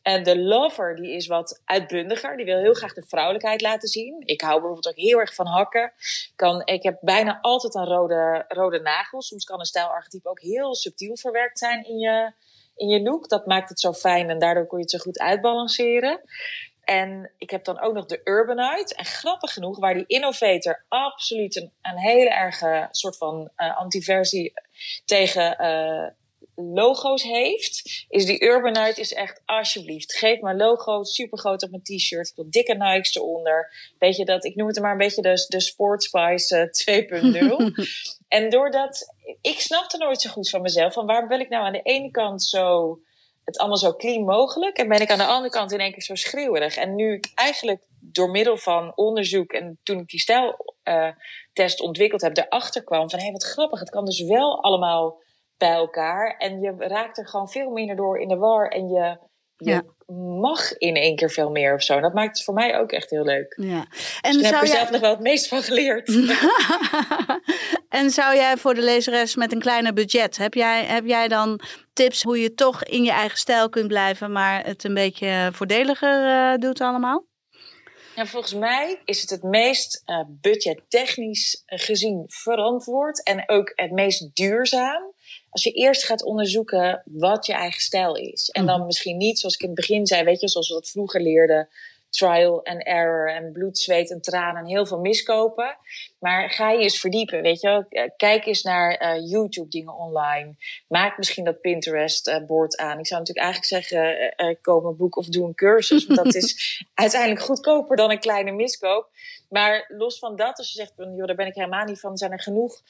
[0.03, 2.37] En de lover, die is wat uitbundiger.
[2.37, 4.21] Die wil heel graag de vrouwelijkheid laten zien.
[4.25, 5.93] Ik hou bijvoorbeeld ook heel erg van hakken.
[6.35, 9.21] Kan, ik heb bijna altijd een rode, rode nagel.
[9.21, 12.31] Soms kan een stijlarchetype ook heel subtiel verwerkt zijn in je,
[12.75, 13.29] in je look.
[13.29, 16.21] Dat maakt het zo fijn en daardoor kun je het zo goed uitbalanceren.
[16.83, 18.95] En ik heb dan ook nog de Urbanite.
[18.95, 24.53] En grappig genoeg, waar die Innovator absoluut een, een hele erge soort van uh, antiversie
[25.05, 26.07] tegen uh,
[26.55, 30.13] logo's heeft, is die Urbanite is echt alsjeblieft.
[30.13, 32.27] Geef me logo super groot op mijn t-shirt.
[32.27, 33.73] Ik wil dikke Nikes eronder.
[33.99, 36.71] Weet je dat, ik noem het maar een beetje de, de Sport Spice
[37.75, 37.85] 2.0.
[38.27, 40.93] en doordat, ik snapte nooit zo goed van mezelf.
[40.93, 42.99] Van waarom wil ik nou aan de ene kant zo,
[43.45, 44.77] het allemaal zo clean mogelijk.
[44.77, 46.75] En ben ik aan de andere kant in één keer zo schreeuwerig.
[46.75, 52.21] En nu ik eigenlijk door middel van onderzoek en toen ik die stijltest uh, ontwikkeld
[52.21, 53.79] heb, erachter kwam van hé, hey, wat grappig.
[53.79, 55.21] Het kan dus wel allemaal
[55.63, 56.35] bij elkaar.
[56.37, 58.67] En je raakt er gewoon veel minder door in de war.
[58.67, 59.17] En je,
[59.57, 59.83] je
[60.47, 61.99] mag in één keer veel meer of zo.
[61.99, 63.53] Dat maakt het voor mij ook echt heel leuk.
[63.57, 63.85] Ja.
[64.21, 66.07] En dus daar heb je zelf nog wel het meest van geleerd.
[67.99, 71.59] en zou jij voor de lezeres met een kleiner budget, heb jij, heb jij dan
[71.93, 76.25] tips hoe je toch in je eigen stijl kunt blijven, maar het een beetje voordeliger
[76.25, 77.25] uh, doet allemaal?
[78.15, 84.35] Ja, volgens mij is het het meest uh, budgettechnisch gezien verantwoord en ook het meest
[84.35, 85.12] duurzaam
[85.53, 88.49] als je eerst gaat onderzoeken wat je eigen stijl is.
[88.49, 88.85] En dan mhm.
[88.85, 91.69] misschien niet, zoals ik in het begin zei, weet je, zoals we dat vroeger leerden.
[92.09, 95.77] Trial and error en bloed, zweet en tranen en heel veel miskopen.
[96.19, 100.55] Maar ga je eens verdiepen, weet je eh, Kijk eens naar uh, YouTube dingen online.
[100.87, 102.99] Maak misschien dat Pinterest uh, aan.
[102.99, 106.05] Ik zou natuurlijk eigenlijk zeggen, uh, koop een boek of doe een cursus.
[106.05, 106.55] Want dat is
[106.93, 109.09] uiteindelijk goedkoper dan een kleine miskoop.
[109.49, 112.31] Maar los van dat, als je zegt, joh, daar ben ik helemaal niet van, zijn
[112.31, 112.81] er genoeg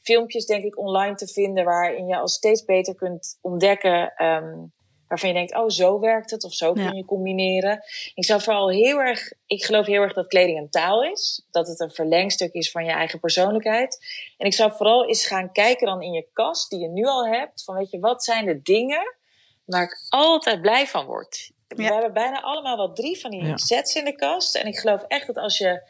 [0.00, 4.24] filmpjes, denk ik, online te vinden waarin je al steeds beter kunt ontdekken.
[4.24, 4.72] Um,
[5.10, 7.82] waarvan je denkt, oh, zo werkt het of zo kun je combineren.
[8.14, 11.46] Ik zou vooral heel erg, ik geloof heel erg dat kleding een taal is.
[11.50, 14.06] Dat het een verlengstuk is van je eigen persoonlijkheid.
[14.38, 17.26] En ik zou vooral eens gaan kijken dan in je kast die je nu al
[17.26, 17.64] hebt.
[17.64, 19.16] Van weet je, wat zijn de dingen
[19.64, 21.50] waar ik altijd blij van word?
[21.68, 24.56] We hebben bijna allemaal wel drie van die sets in de kast.
[24.56, 25.82] En ik geloof echt dat als je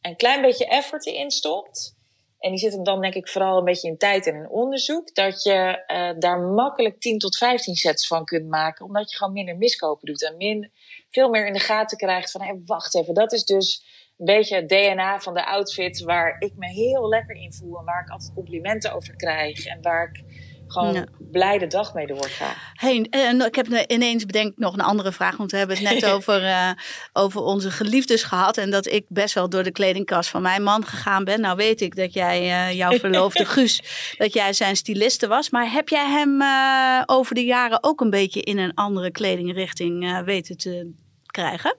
[0.00, 1.98] een klein beetje effort erin stopt
[2.40, 5.14] en die zit hem dan denk ik vooral een beetje in tijd en in onderzoek.
[5.14, 8.84] Dat je uh, daar makkelijk 10 tot 15 sets van kunt maken.
[8.84, 10.24] Omdat je gewoon minder miskopen doet.
[10.24, 10.72] En min,
[11.10, 13.84] veel meer in de gaten krijgt van, hey, wacht even, dat is dus
[14.18, 17.78] een beetje het DNA van de outfit waar ik me heel lekker in voel.
[17.78, 19.66] En waar ik altijd complimenten over krijg.
[19.66, 20.24] En waar ik
[20.70, 21.04] gewoon ja.
[21.18, 22.54] blij de dag mee doorgaan.
[22.74, 25.36] Hey, en ik heb ineens bedenk nog een andere vraag.
[25.36, 26.70] Want we hebben het net over, uh,
[27.12, 28.56] over onze geliefdes gehad.
[28.56, 31.40] En dat ik best wel door de kledingkast van mijn man gegaan ben.
[31.40, 33.82] Nou weet ik dat jij, uh, jouw verloofde Guus,
[34.18, 35.50] dat jij zijn styliste was.
[35.50, 40.22] Maar heb jij hem uh, over de jaren ook een beetje in een andere kledingrichting
[40.24, 40.92] weten te
[41.26, 41.76] krijgen?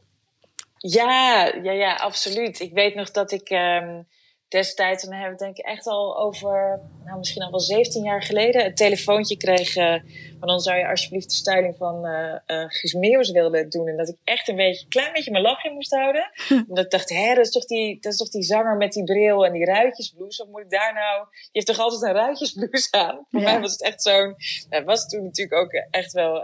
[0.78, 2.60] Ja, ja, ja, absoluut.
[2.60, 3.50] Ik weet nog dat ik...
[3.50, 4.08] Um,
[4.52, 7.60] destijds, en dan hebben we het denk ik echt al over, nou misschien al wel
[7.60, 9.76] 17 jaar geleden, een telefoontje kreeg.
[9.76, 9.86] Uh,
[10.40, 12.36] maar dan zou je alsjeblieft de styling van uh,
[12.94, 13.88] uh, willen doen.
[13.88, 16.32] En dat ik echt een beetje, klein beetje mijn lachje moest houden.
[16.68, 19.04] Omdat ik dacht, hè, dat is, toch die, dat is toch die zanger met die
[19.04, 20.44] bril en die ruitjesblouse.
[20.44, 23.26] Of moet ik daar nou, die heeft toch altijd een ruitjesblouse aan?
[23.32, 24.36] Voor mij was het echt zo'n,
[24.70, 26.44] hij was toen natuurlijk ook echt wel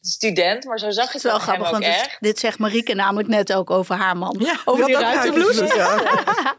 [0.00, 2.16] student, maar zo zag je het wel grappig, want echt.
[2.20, 4.36] Dit, zegt Marieke namelijk net ook over haar man.
[4.38, 5.76] Ja, over die ruitjesblouse.
[5.76, 5.94] Ja.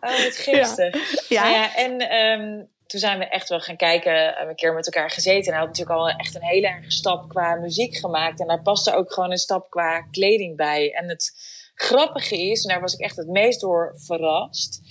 [0.01, 1.29] oh, het geestig.
[1.29, 1.43] Ja.
[1.43, 5.09] Nou ja, en um, toen zijn we echt wel gaan kijken, een keer met elkaar
[5.09, 5.45] gezeten.
[5.45, 8.39] En hij had natuurlijk al echt een hele erge stap qua muziek gemaakt.
[8.39, 10.93] En daar paste ook gewoon een stap qua kleding bij.
[10.93, 11.31] En het
[11.73, 14.81] grappige is, en daar was ik echt het meest door verrast,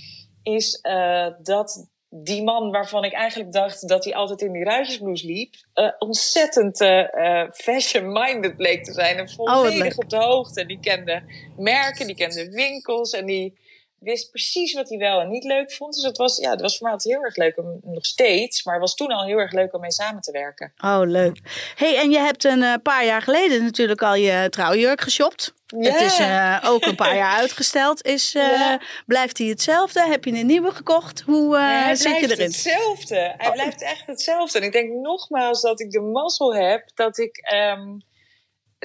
[0.42, 5.26] is uh, dat die man waarvan ik eigenlijk dacht dat hij altijd in die ruitjesblouse
[5.26, 9.16] liep, uh, ontzettend uh, fashion-minded bleek te zijn.
[9.16, 10.66] En oh, volledig oh, op de hoogte.
[10.66, 11.22] Die kende
[11.56, 13.58] merken, die kende winkels en die
[14.04, 15.94] wist precies wat hij wel en niet leuk vond.
[15.94, 18.64] Dus het was, ja, het was voor mij altijd heel erg leuk om nog steeds,
[18.64, 20.72] maar het was toen al heel erg leuk om mee samen te werken.
[20.76, 21.38] Oh, leuk.
[21.74, 25.54] hey, en je hebt een uh, paar jaar geleden natuurlijk al je trouwjurk geshopt.
[25.66, 25.92] Ja.
[25.92, 28.02] Het is uh, ook een paar jaar uitgesteld.
[28.06, 28.80] Is, uh, ja.
[29.06, 30.06] Blijft hij hetzelfde?
[30.06, 31.20] Heb je een nieuwe gekocht?
[31.26, 32.46] Hoe nee, zit je erin?
[32.46, 33.34] hetzelfde.
[33.36, 33.52] Hij oh.
[33.52, 34.58] blijft echt hetzelfde.
[34.58, 38.02] En ik denk nogmaals dat ik de mazzel heb dat ik um,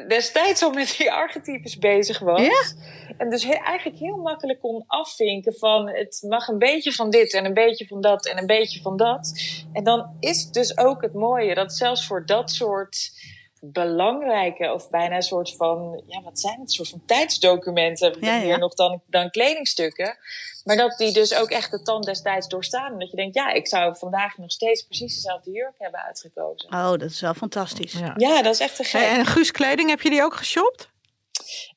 [0.07, 2.41] destijds al met die archetypes bezig was.
[2.41, 2.87] Ja?
[3.17, 7.45] En dus eigenlijk heel makkelijk kon afvinken van het mag een beetje van dit en
[7.45, 9.41] een beetje van dat en een beetje van dat.
[9.73, 13.11] En dan is het dus ook het mooie dat zelfs voor dat soort
[13.59, 18.35] belangrijke of bijna een soort van, ja wat zijn het, een soort van tijdsdocumenten ja,
[18.35, 18.45] ja.
[18.45, 20.17] meer nog dan, dan kledingstukken.
[20.63, 22.91] Maar dat die dus ook echt de tand destijds doorstaan.
[22.93, 26.73] En dat je denkt, ja, ik zou vandaag nog steeds precies dezelfde jurk hebben uitgekozen.
[26.73, 27.91] Oh, dat is wel fantastisch.
[27.91, 29.01] Ja, ja dat is echt te gek.
[29.01, 30.89] En Guus kleding, heb je die ook geshopt?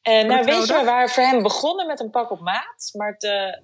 [0.02, 2.90] En nou, weet je, we waren voor hem begonnen met een pak op maat.
[2.92, 3.58] Maar te,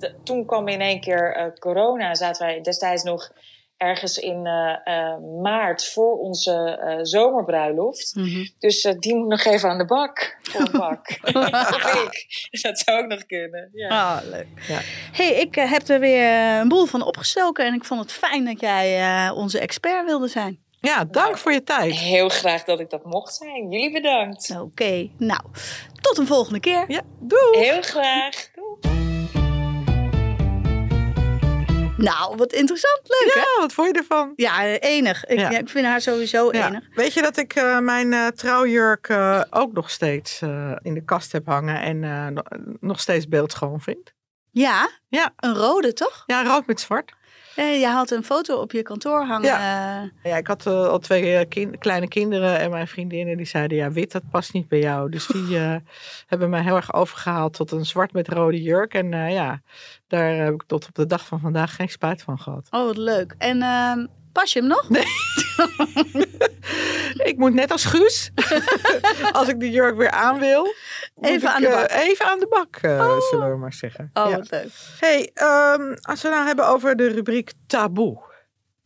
[0.00, 2.14] um, toen kwam in één keer uh, corona.
[2.14, 3.32] Zaten wij destijds nog
[3.76, 8.14] ergens in uh, uh, maart voor onze uh, zomerbruiloft.
[8.14, 8.50] Mm -hmm.
[8.58, 10.38] Dus die moet nog even aan de bak.
[10.42, 11.00] Voor
[11.76, 12.48] of ik.
[12.50, 13.70] Dus dat zou ook nog kunnen.
[13.72, 13.88] Ja.
[13.88, 14.46] Ah, leuk.
[14.68, 14.80] Ja.
[15.12, 17.66] hey, ik heb er weer een boel van opgestoken.
[17.66, 20.62] En ik vond het fijn dat jij onze expert wilde zijn.
[20.84, 21.94] Ja, dank nou, voor je tijd.
[21.94, 23.70] Heel graag dat ik dat mocht zijn.
[23.70, 24.50] Jullie bedankt.
[24.50, 25.40] Oké, okay, nou,
[26.00, 26.84] tot een volgende keer.
[26.88, 27.58] Ja, doei.
[27.58, 28.50] Heel graag.
[28.54, 29.13] Doei.
[31.96, 33.00] Nou, wat interessant.
[33.02, 33.60] Leuk, ja, hè?
[33.60, 34.32] wat vond je ervan?
[34.36, 35.24] Ja, enig.
[35.24, 35.50] Ik, ja.
[35.50, 36.68] ik vind haar sowieso ja.
[36.68, 36.84] enig.
[36.94, 40.42] Weet je dat ik uh, mijn uh, trouwjurk uh, ook nog steeds
[40.82, 42.42] in de kast heb hangen en
[42.80, 44.12] nog steeds beeldschoon vind?
[44.50, 44.90] Ja?
[45.08, 45.32] Ja.
[45.36, 46.22] Een rode, toch?
[46.26, 47.12] Ja, rood met zwart.
[47.56, 49.48] Ja, je had een foto op je kantoor hangen.
[49.48, 51.46] Ja, ja ik had al twee
[51.78, 55.10] kleine kinderen en mijn vriendinnen die zeiden, ja, wit, dat past niet bij jou.
[55.10, 55.58] Dus die
[56.30, 58.94] hebben mij heel erg overgehaald tot een zwart met rode jurk.
[58.94, 59.60] En ja,
[60.06, 62.66] daar heb ik tot op de dag van vandaag geen spijt van gehad.
[62.70, 63.34] Oh, wat leuk.
[63.38, 64.88] En ehm, Pas je hem nog?
[64.88, 65.04] Nee.
[67.30, 68.30] ik moet net als Guus,
[69.32, 70.74] als ik die jurk weer aan wil,
[71.20, 71.90] even, aan de bak.
[71.90, 73.20] Uh, even aan de bak, uh, oh.
[73.20, 74.10] zullen we maar zeggen.
[74.12, 74.36] Oh, ja.
[74.36, 74.70] wat leuk.
[75.00, 78.18] Hey, um, als we nou hebben over de rubriek taboe.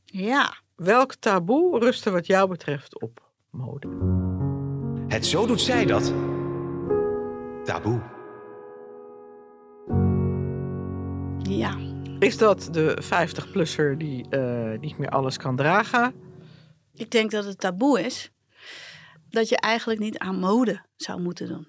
[0.05, 0.55] Ja.
[0.77, 3.89] Welk taboe rust er wat jou betreft op mode?
[5.09, 6.13] Het zo doet zij dat.
[7.65, 8.01] Taboe.
[11.43, 11.88] Ja.
[12.19, 16.15] Is dat de 50-plusser die uh, niet meer alles kan dragen?
[16.95, 18.31] Ik denk dat het taboe is
[19.31, 21.69] dat je eigenlijk niet aan mode zou moeten doen.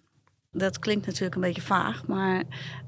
[0.51, 2.43] Dat klinkt natuurlijk een beetje vaag, maar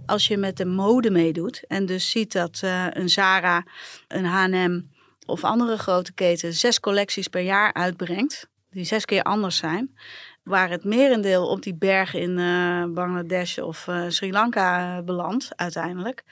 [0.06, 3.66] als je met de mode meedoet en dus ziet dat uh, een Zara,
[4.08, 4.82] een H&M
[5.26, 9.98] of andere grote keten zes collecties per jaar uitbrengt, die zes keer anders zijn,
[10.44, 16.24] waar het merendeel op die bergen in uh, Bangladesh of Sri Lanka belandt uiteindelijk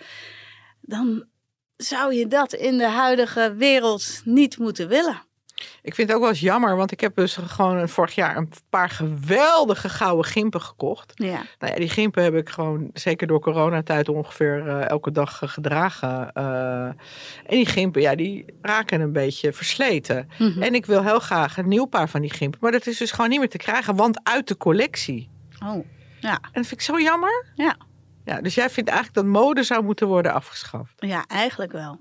[0.89, 1.23] dan
[1.77, 5.27] zou je dat in de huidige wereld niet moeten willen.
[5.81, 8.49] Ik vind het ook wel eens jammer, want ik heb dus gewoon vorig jaar een
[8.69, 11.11] paar geweldige gouden gimpen gekocht.
[11.15, 11.41] Ja.
[11.59, 16.31] Nou ja, die gimpen heb ik gewoon zeker door coronatijd ongeveer uh, elke dag gedragen.
[16.37, 16.95] Uh, en
[17.45, 20.29] die gimpen, ja, die raken een beetje versleten.
[20.37, 20.61] Mm -hmm.
[20.61, 23.11] En ik wil heel graag een nieuw paar van die gimpen, maar dat is dus
[23.11, 25.29] gewoon niet meer te krijgen, want uit de collectie.
[25.65, 25.85] Oh,
[26.19, 26.33] ja.
[26.33, 27.45] En dat vind ik zo jammer.
[27.55, 27.75] Ja.
[28.29, 30.93] Ja, dus jij vindt eigenlijk dat mode zou moeten worden afgeschaft?
[30.97, 31.99] Ja, eigenlijk wel.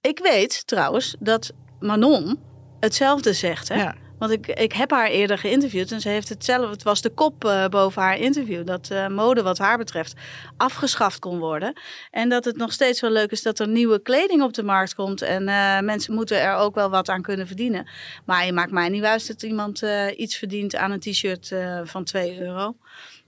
[0.00, 2.40] Ik weet trouwens dat Manon
[2.80, 3.68] hetzelfde zegt.
[3.68, 3.74] Hè?
[3.74, 3.94] Ja.
[4.18, 6.70] Want ik, ik heb haar eerder geïnterviewd en ze heeft hetzelfde.
[6.70, 8.66] Het was de kop uh, boven haar interview.
[8.66, 10.14] Dat uh, mode, wat haar betreft,
[10.56, 11.80] afgeschaft kon worden.
[12.10, 14.94] En dat het nog steeds wel leuk is dat er nieuwe kleding op de markt
[14.94, 15.22] komt.
[15.22, 17.88] En uh, mensen moeten er ook wel wat aan kunnen verdienen.
[18.24, 19.82] Maar je maakt mij niet wijs dat iemand
[20.16, 22.76] iets verdient aan een t-shirt van 2 euro.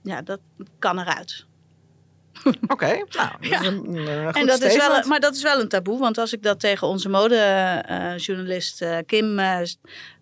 [0.03, 0.39] Ja, dat
[0.79, 1.47] kan eruit.
[2.45, 3.63] Oké, okay, nou, ja.
[3.63, 6.43] een, een en dat is wel, maar dat is wel een taboe, want als ik
[6.43, 9.59] dat tegen onze modejournalist uh, Kim uh,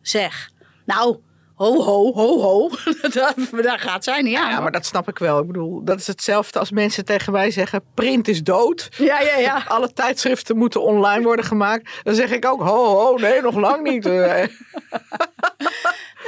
[0.01, 0.49] zeg,
[0.85, 1.17] nou,
[1.57, 2.69] ho, ho, ho, ho,
[3.61, 4.49] daar gaat zij niet aan.
[4.49, 5.39] Ja, maar dat snap ik wel.
[5.39, 8.89] Ik bedoel, dat is hetzelfde als mensen tegen mij zeggen, print is dood.
[8.97, 9.63] Ja, ja, ja.
[9.67, 11.89] Alle tijdschriften moeten online worden gemaakt.
[12.03, 14.09] Dan zeg ik ook, ho, ho, nee, nog lang niet.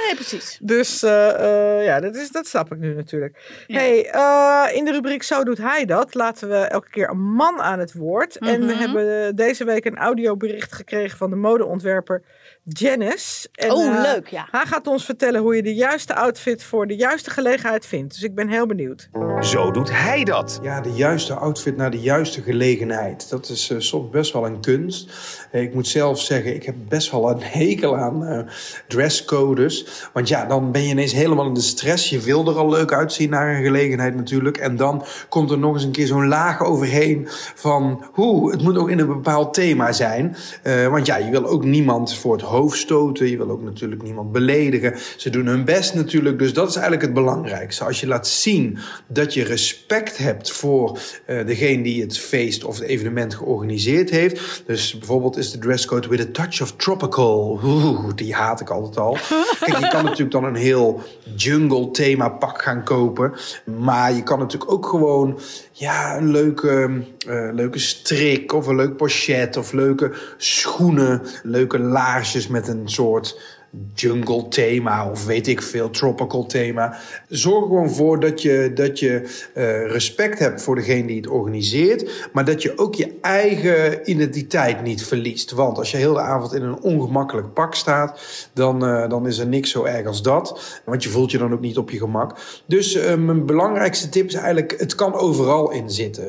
[0.06, 0.58] Nee, precies.
[0.62, 3.64] Dus uh, uh, ja, dat, is, dat snap ik nu natuurlijk.
[3.66, 3.78] Ja.
[3.78, 7.60] Hey, uh, in de rubriek Zo doet hij dat laten we elke keer een man
[7.60, 8.40] aan het woord.
[8.40, 8.54] Mm -hmm.
[8.54, 12.22] En we hebben deze week een audiobericht gekregen van de modeontwerper
[12.72, 13.48] Janice.
[13.52, 14.48] En, oh, leuk, ja.
[14.50, 18.14] Hij gaat ons vertellen hoe je de juiste outfit voor de juiste gelegenheid vindt.
[18.14, 19.08] Dus ik ben heel benieuwd.
[19.40, 20.60] Zo doet hij dat.
[20.62, 23.30] Ja, de juiste outfit naar de juiste gelegenheid.
[23.30, 25.10] Dat is uh, soms best wel een kunst.
[25.52, 28.38] Uh, ik moet zelf zeggen, ik heb best wel een hekel aan uh,
[28.88, 30.08] dresscodes.
[30.12, 32.10] Want ja, dan ben je ineens helemaal in de stress.
[32.10, 34.56] Je wil er al leuk uitzien naar een gelegenheid natuurlijk.
[34.56, 38.04] En dan komt er nog eens een keer zo'n laag overheen van...
[38.12, 40.36] hoe, het moet ook in een bepaald thema zijn.
[40.90, 43.30] want ja, je wil ook niemand voor het hoofd stoten.
[43.30, 44.94] Je wil ook natuurlijk niemand beledigen.
[45.16, 46.38] Ze doen hun best natuurlijk.
[46.38, 47.84] Dus dat is eigenlijk het belangrijkste.
[47.84, 52.78] Als je laat zien dat je respect hebt voor uh, degene die het feest of
[52.78, 54.62] het evenement georganiseerd heeft.
[54.66, 57.60] Dus bijvoorbeeld is de dresscode with a touch of tropical.
[57.64, 59.12] Oeh, die haat ik altijd al.
[59.60, 61.02] Kijk, je kan natuurlijk dan een heel
[61.36, 63.32] jungle thema pak gaan kopen.
[63.64, 65.38] Maar je kan natuurlijk ook gewoon
[65.80, 72.46] ja, een leuke, uh, leuke strik of een leuk pochet of leuke schoenen, leuke laarsjes
[72.46, 73.59] met een soort
[73.94, 76.98] jungle thema of weet ik veel, tropical thema.
[77.28, 79.22] Zorg gewoon voor dat je, dat je
[79.54, 84.82] uh, respect hebt voor degene die het organiseert, maar dat je ook je eigen identiteit
[84.82, 85.50] niet verliest.
[85.50, 88.20] Want als je heel de avond in een ongemakkelijk pak staat,
[88.52, 90.80] dan, uh, dan is er niks zo erg als dat.
[90.84, 92.36] Want je voelt je dan ook niet op je gemak.
[92.66, 96.24] Dus uh, mijn belangrijkste tip is eigenlijk, het kan overal in zitten.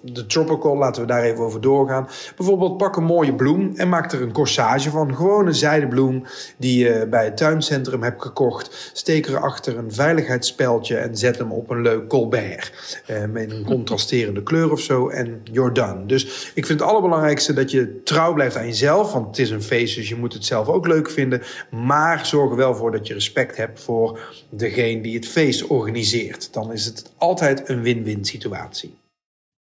[0.00, 2.08] de tropical, laten we daar even over doorgaan.
[2.36, 5.14] Bijvoorbeeld pak een mooie bloem en maak er een corsage van.
[5.14, 6.24] Gewoon een zijdebloem
[6.64, 8.90] die je bij het tuincentrum hebt gekocht.
[8.92, 12.72] Steek erachter een veiligheidsspeltje en zet hem op een leuk colbert.
[13.10, 16.06] Uh, met een contrasterende kleur of zo en you're done.
[16.06, 19.12] Dus ik vind het allerbelangrijkste dat je trouw blijft aan jezelf.
[19.12, 21.42] Want het is een feest, dus je moet het zelf ook leuk vinden.
[21.70, 26.52] Maar zorg er wel voor dat je respect hebt voor degene die het feest organiseert.
[26.52, 29.03] Dan is het altijd een win-win situatie.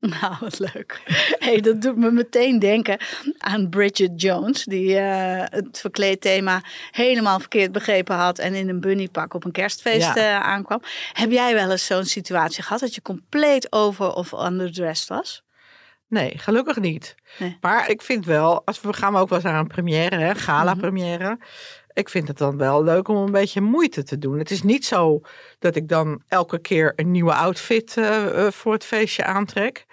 [0.21, 1.01] Nou, wat leuk.
[1.39, 2.97] Hey, dat doet me meteen denken
[3.37, 6.61] aan Bridget Jones, die uh, het verkleedthema
[6.91, 10.39] helemaal verkeerd begrepen had en in een bunnypak op een kerstfeest ja.
[10.39, 10.81] uh, aankwam.
[11.13, 15.43] Heb jij wel eens zo'n situatie gehad dat je compleet over of underdressed was?
[16.07, 17.15] Nee, gelukkig niet.
[17.61, 20.35] Maar ik vind wel, als we gaan we ook wel eens naar een première, hè,
[20.35, 21.35] gala Mhm.
[21.93, 24.37] Ik vind het dan wel leuk om een beetje moeite te doen.
[24.37, 25.21] Het is niet zo
[25.59, 29.85] dat ik dan elke keer een nieuwe outfit eh, eh, voor het feestje aantrek.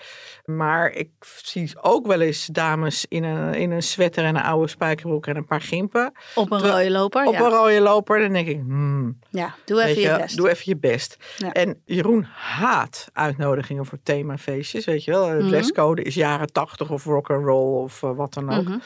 [0.45, 1.09] Maar ik
[1.43, 5.37] zie ook wel eens dames in een, in een sweater en een oude spijkerbroek en
[5.37, 6.13] een paar gimpen.
[6.35, 7.41] Op een rode loper, Op ja.
[7.41, 8.21] een rode loper.
[8.21, 9.55] Dan denk ik, hmm, ja.
[9.65, 10.37] Doe even je je, best.
[10.37, 11.17] doe even je best.
[11.37, 11.53] Ja.
[11.53, 14.85] En Jeroen haat uitnodigingen voor themafeestjes.
[14.85, 15.49] Weet je wel, de Mhm.
[15.49, 18.65] dresscode is jaren tachtig of rock and roll of eh, wat dan ook.
[18.65, 18.79] Mhm.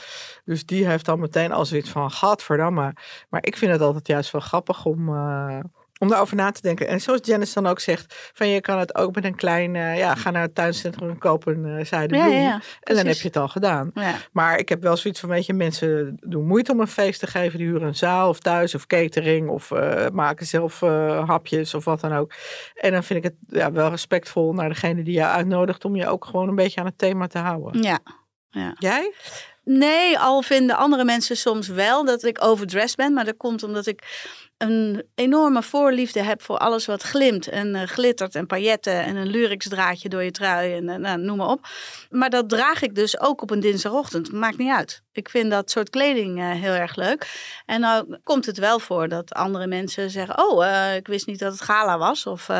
[0.45, 2.93] Dus die heeft dan meteen al zoiets van, gadverdamme.
[3.29, 5.59] Maar ik vind het altijd juist wel grappig om, eh,
[5.99, 6.89] om daarover na te denken.
[6.89, 9.99] En zoals Janice dan ook zegt, van je kan het ook met een klein, eh,
[9.99, 12.37] ja, ga naar het tuincentrum en koop een uh, zijde Ja, bloem.
[12.37, 13.91] ja, ja, en dan heb je het al gedaan.
[13.95, 14.15] Ja.
[14.33, 17.27] Maar ik heb wel zoiets van, weet je, mensen doen moeite om een feest te
[17.27, 17.59] geven.
[17.59, 21.85] Die huren een zaal of thuis of catering of eh, maken zelf eh, hapjes of
[21.85, 22.33] wat dan ook.
[22.75, 26.07] En dan vind ik het ja, wel respectvol naar degene die jou uitnodigt om je
[26.07, 27.83] ook gewoon een beetje aan het thema te houden.
[27.83, 27.99] ja.
[28.79, 29.13] Jij?
[29.65, 33.13] Nee, al vinden andere mensen soms wel dat ik overdressed ben.
[33.13, 34.03] Maar dat komt omdat ik
[34.59, 39.27] een enorme voorliefde heb voor alles wat glimt en eh, glittert en pailletten en een
[39.27, 41.69] lurixdraadje door je trui en eh, nou, noem maar op.
[42.11, 44.33] Maar dat draag ik dus ook op een dinsdagochtend.
[44.33, 45.03] Maakt niet uit.
[45.15, 47.31] Ik vind dat soort kleding eh, heel erg leuk.
[47.67, 51.39] En nou komt het wel voor dat andere mensen zeggen: Oh, eh, ik wist niet
[51.39, 52.27] dat het gala was.
[52.27, 52.57] Of, eh,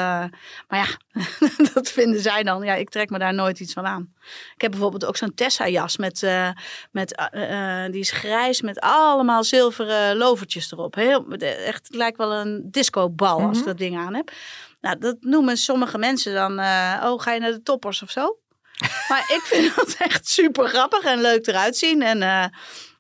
[0.69, 0.87] maar ja,
[1.75, 2.63] dat vinden zij dan.
[2.65, 4.13] Ja, ik trek me daar nooit iets van aan.
[4.55, 6.27] Ik heb bijvoorbeeld ook zo'n Tessa-jas met,
[6.91, 7.31] met
[7.91, 10.95] die is grijs met allemaal zilveren lovertjes erop.
[10.95, 13.65] Heel, echt, het lijkt wel een discobal als ik Mhm.
[13.67, 14.31] dat ding aan heb.
[14.81, 18.37] Nou, dat noemen sommige mensen dan, oh, ga je naar de toppers of zo?
[19.09, 22.03] Maar ik vind dat echt super grappig en leuk eruit zien.
[22.03, 22.45] En eh,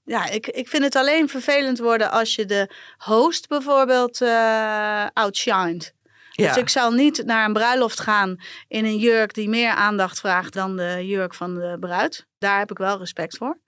[0.04, 5.94] ja, ik, ik vind het alleen vervelend worden als je de host bijvoorbeeld eh outshined.
[6.30, 6.48] Ja.
[6.48, 8.36] Dus ik zal niet naar een bruiloft gaan
[8.68, 12.26] in een jurk die meer aandacht vraagt dan de jurk van de bruid.
[12.38, 13.58] Daar heb ik wel respect voor.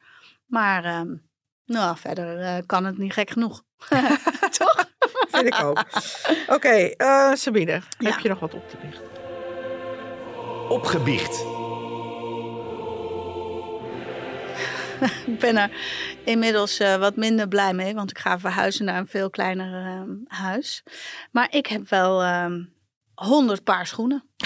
[0.47, 1.15] Maar ehm,
[1.67, 3.63] nou, verder eh, kan het niet gek genoeg.
[4.59, 4.89] Toch?
[5.29, 5.85] vind ik ook.
[6.47, 8.11] Oké, eh, Sabine, Ja.
[8.11, 9.05] heb je nog wat op te biechten?
[10.69, 11.54] Opgebiecht.
[15.27, 15.71] Ik ben er
[16.25, 20.11] inmiddels eh, wat minder blij mee, want ik ga verhuizen naar een veel kleiner ehm,
[20.27, 20.83] huis.
[21.31, 22.63] Maar ik heb wel ehm
[23.15, 24.25] 100 paar schoenen.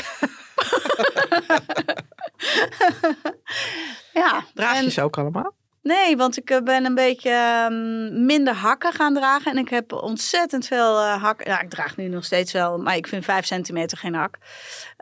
[4.13, 4.45] ja.
[4.55, 5.57] Draag je en- ze ook allemaal?
[5.83, 9.53] Nee, want ik eh, ben een beetje ehm, minder hakken gaan dragen.
[9.53, 11.51] En ik heb ontzettend veel eh hakken.
[11.51, 14.39] Ja, ik draag nu nog steeds wel, maar ik vind 5 centimeter geen hak.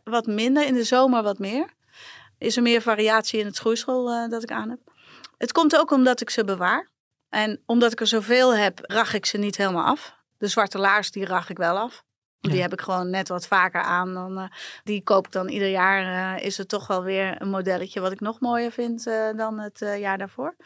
[0.04, 1.74] Wat minder, in de zomer wat meer.
[2.38, 4.78] Is er meer variatie in het schoeisel dat ik aan heb.
[5.38, 6.90] Het komt ook omdat ik ze bewaar.
[7.28, 10.14] En omdat ik er zoveel heb, rag ik ze niet helemaal af.
[10.38, 12.04] De zwarte laars, die rag ik wel af.
[12.40, 12.60] Die Ja.
[12.62, 14.14] heb ik gewoon net wat vaker aan.
[14.14, 14.44] Dan, eh,
[14.84, 16.36] die koop ik dan ieder jaar.
[16.36, 19.58] eh, is het toch wel weer een modelletje wat ik nog mooier vind eh, dan
[19.58, 20.56] het jaar daarvoor.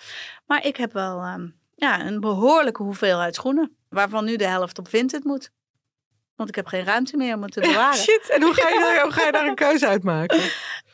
[0.46, 3.76] Maar ik heb wel ehm, ja, een behoorlijke hoeveelheid schoenen.
[3.88, 5.50] Waarvan nu de helft op vintage moet.
[6.36, 7.98] Want ik heb geen ruimte meer om het te bewaren.
[7.98, 10.40] Shit, en hoe ga, je daar, hoe ga je daar een keuze uit maken?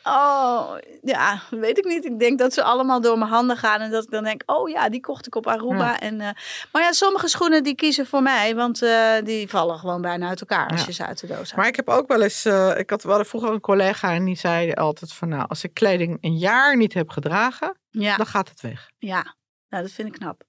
[0.07, 2.05] Oh, ja, weet ik niet.
[2.05, 3.81] Ik denk dat ze allemaal door mijn handen gaan.
[3.81, 5.75] En dat ik dan denk, oh ja, die kocht ik op Aruba.
[5.85, 5.99] Ja.
[5.99, 6.29] En, eh,
[6.71, 8.55] maar ja, sommige schoenen die kiezen voor mij.
[8.55, 10.85] Want eh, die vallen gewoon bijna uit elkaar als Ja.
[10.85, 11.55] je ze uit de doos haalt.
[11.55, 14.35] Maar ik heb ook wel eens, eh, ik had wel vroeger een collega en die
[14.37, 18.49] zei altijd van nou, als ik kleding een jaar niet heb gedragen, ja, dan gaat
[18.49, 18.89] het weg.
[18.97, 19.35] ja,
[19.69, 20.43] nou, dat vind ik knap.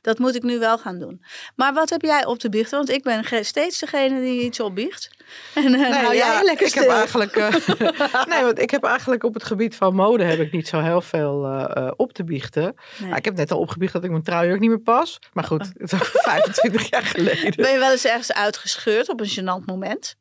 [0.00, 1.24] Dat moet ik nu wel gaan doen.
[1.56, 2.76] Maar wat heb jij op te biechten?
[2.76, 5.10] Want ik ben steeds degene die iets opbiecht.
[5.54, 6.82] En uh, nou, ja, jij lekker ik stil.
[6.82, 10.52] heb eigenlijk, eh, nee, want ik heb eigenlijk op het gebied van mode heb ik
[10.52, 12.62] niet zo heel veel eh, eh, op te biechten.
[12.62, 13.08] Nee.
[13.08, 15.18] Nou, ik heb net al opgebiecht dat ik mijn trouwjurk niet meer pas.
[15.32, 17.56] Maar goed, het is ook 25 jaar geleden.
[17.56, 20.16] Ben je wel eens ergens uitgescheurd op een gênant moment?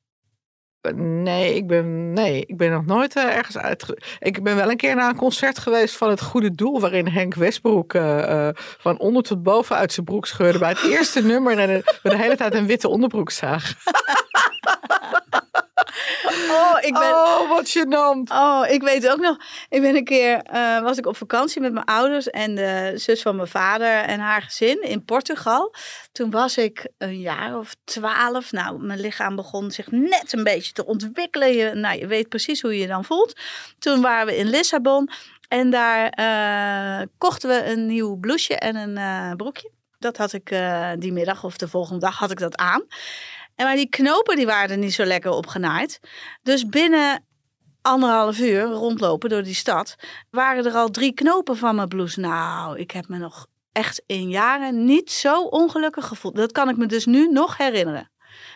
[0.96, 3.86] Nee, ik ben, nee, ik ben nog nooit eh, ergens uit.
[4.20, 7.34] Ik ben wel een keer naar een concert geweest van het Goede Doel, waarin Henk
[7.34, 11.58] Westbroek eh, eh, van onder tot boven uit zijn broek scheurde bij het eerste nummer
[11.58, 13.64] en de, de hele tijd een witte onderbroek zag.
[16.50, 17.14] Oh, ik ben...
[17.14, 18.32] Oh, wat gênant.
[18.32, 19.38] Oh, ik weet ook nog.
[19.70, 23.22] Ik ben een keer eh, was ik op vakantie met mijn ouders en de zus
[23.22, 25.76] van mijn vader en haar gezin in Portugal.
[26.12, 28.52] Toen was ik een jaar of twaalf.
[28.52, 31.54] Nou, mijn lichaam begon zich net een beetje te ontwikkelen.
[31.54, 33.40] Je, nou, je weet precies hoe je je dan voelt.
[33.80, 35.10] Toen waren we in Lissabon
[35.48, 39.72] en daar eh, kochten we een nieuw blouseje en een eh, broekje.
[40.00, 40.56] Dat had ik
[40.98, 42.86] die middag of de volgende dag had ik dat aan.
[43.64, 46.00] Maar die knopen die waren er niet zo lekker opgenaaid.
[46.42, 47.26] Dus binnen
[47.82, 49.96] anderhalf uur rondlopen door die stad,
[50.30, 52.20] waren er al drie knopen van mijn blouse.
[52.20, 56.36] Nou, ik heb me nog echt in jaren niet zo ongelukkig gevoeld.
[56.36, 58.12] Dat kan ik me dus nu nog herinneren.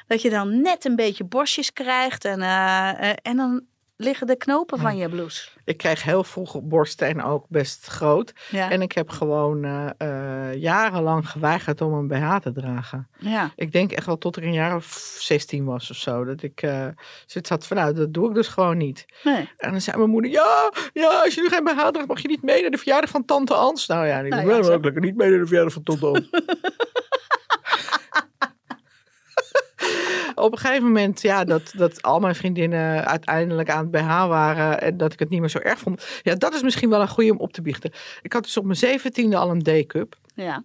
[0.07, 3.65] Dat je dan net een beetje borstjes krijgt en, eh, eh, en dan
[3.97, 5.47] liggen de knopen van je blouse?
[5.63, 8.33] Ik kreeg heel vroeg borsten en ook best groot.
[8.49, 8.71] Ja.
[8.71, 13.07] En ik heb gewoon eh, eh, jarenlang geweigerd om een BH te dragen.
[13.19, 13.51] ja.
[13.55, 16.23] Ik denk echt wel tot ik een jaar of 16 was of zo.
[16.23, 16.87] Dat ik uh,
[17.25, 19.05] zoiets had van, nou, dat doe ik dus gewoon niet.
[19.23, 19.49] Nee.
[19.57, 22.27] En dan zei mijn moeder, ja, ja, als je nu geen BH draagt, mag je
[22.27, 23.87] niet mee naar de verjaardag van tante Ans.
[23.87, 24.73] Nou ja, ik Nou ja, zo.
[24.73, 26.29] ook lekker niet mee naar de verjaardag van tante Ans.
[30.35, 34.81] Op een gegeven moment, ja, dat, dat al mijn vriendinnen uiteindelijk aan het BH waren
[34.81, 36.07] en dat ik het niet meer zo erg vond.
[36.23, 37.91] Ja, dat is misschien wel een goede om op te biechten.
[38.21, 40.17] Ik had dus op mijn zeventiende al een D-cup.
[40.33, 40.63] Ja.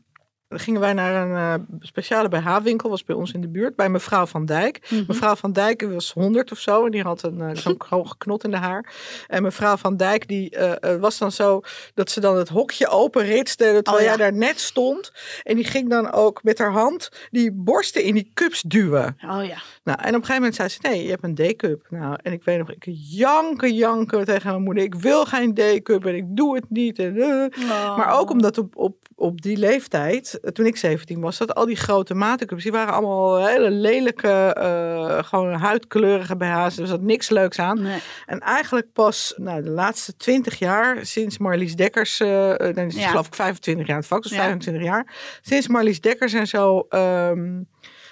[0.59, 4.27] Gingen wij naar een eh, speciale BH-winkel, was bij ons in de buurt, bij mevrouw
[4.27, 4.89] Van Dijk.
[4.91, 5.05] Mhm.
[5.07, 8.45] Mevrouw Van Dijk was 100 of zo en die had een eh, zo'n hoge knot
[8.45, 8.93] in de haar.
[9.27, 11.61] En mevrouw Van Dijk die eh, was dan zo
[11.95, 14.07] dat ze dan het hokje openritste terwijl Oh, ja.
[14.07, 15.13] jij daar net stond.
[15.43, 19.17] En die ging dan ook met haar hand die borsten in die cups duwen.
[19.25, 19.59] Oh ja.
[19.85, 21.87] Nou, en op een gegeven moment zei ze, nee, je hebt een D-cup.
[21.91, 24.85] Nou, en ik weet nog, ik janken, janken tegen mijn moeder.
[24.85, 26.99] Ik wil geen D-cup en ik doe het niet.
[26.99, 27.97] En, eh.
[27.97, 31.67] Maar ook omdat op, op, op die leeftijd, eh, toen ik 17 was, dat al
[31.67, 36.79] die grote matencups, die waren allemaal hele lelijke, eh, gewoon huidkleurige BH's.
[36.79, 37.83] Er zat niks leuks aan.
[37.83, 38.01] Nee.
[38.27, 42.95] En eigenlijk pas nou, de laatste 20 jaar, sinds Marlies Dekkers, eh eh, dan is
[42.95, 43.09] het Ja.
[43.09, 44.37] geloof ik 25 jaar aan het vak, dus Ja.
[44.39, 45.15] 25 jaar.
[45.43, 47.63] Sinds Marlies Dekkers en zo ehm,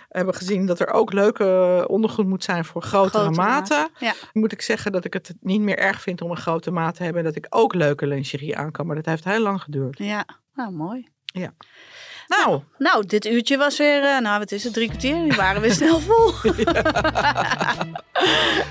[0.09, 3.77] hebben gezien dat er ook leuke ondergoed moet zijn voor grotere, Grotere maten.
[3.79, 4.13] maten, ja.
[4.33, 7.03] Moet ik zeggen dat ik het niet meer erg vind om een grote maat te
[7.03, 8.87] hebben en dat ik ook leuke lingerie aan kan.
[8.87, 9.99] Maar dat heeft heel lang geduurd.
[9.99, 10.25] Ja.
[10.59, 11.09] Nou, mooi.
[12.29, 15.15] Nou, Nou, dit uurtje was weer, eh, nou wat is het, drie kwartier?
[15.23, 16.29] Die waren weer snel vol.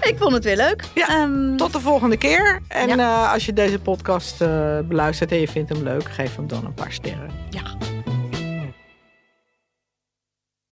[0.10, 0.84] ik vond het weer leuk.
[0.94, 2.62] Ja, Ehm, tot de volgende keer.
[2.68, 2.98] En Ja.
[2.98, 6.66] eh, als je deze podcast eh, beluistert en je vindt hem leuk, geef hem dan
[6.66, 7.32] een paar sterren.
[7.50, 7.64] ja.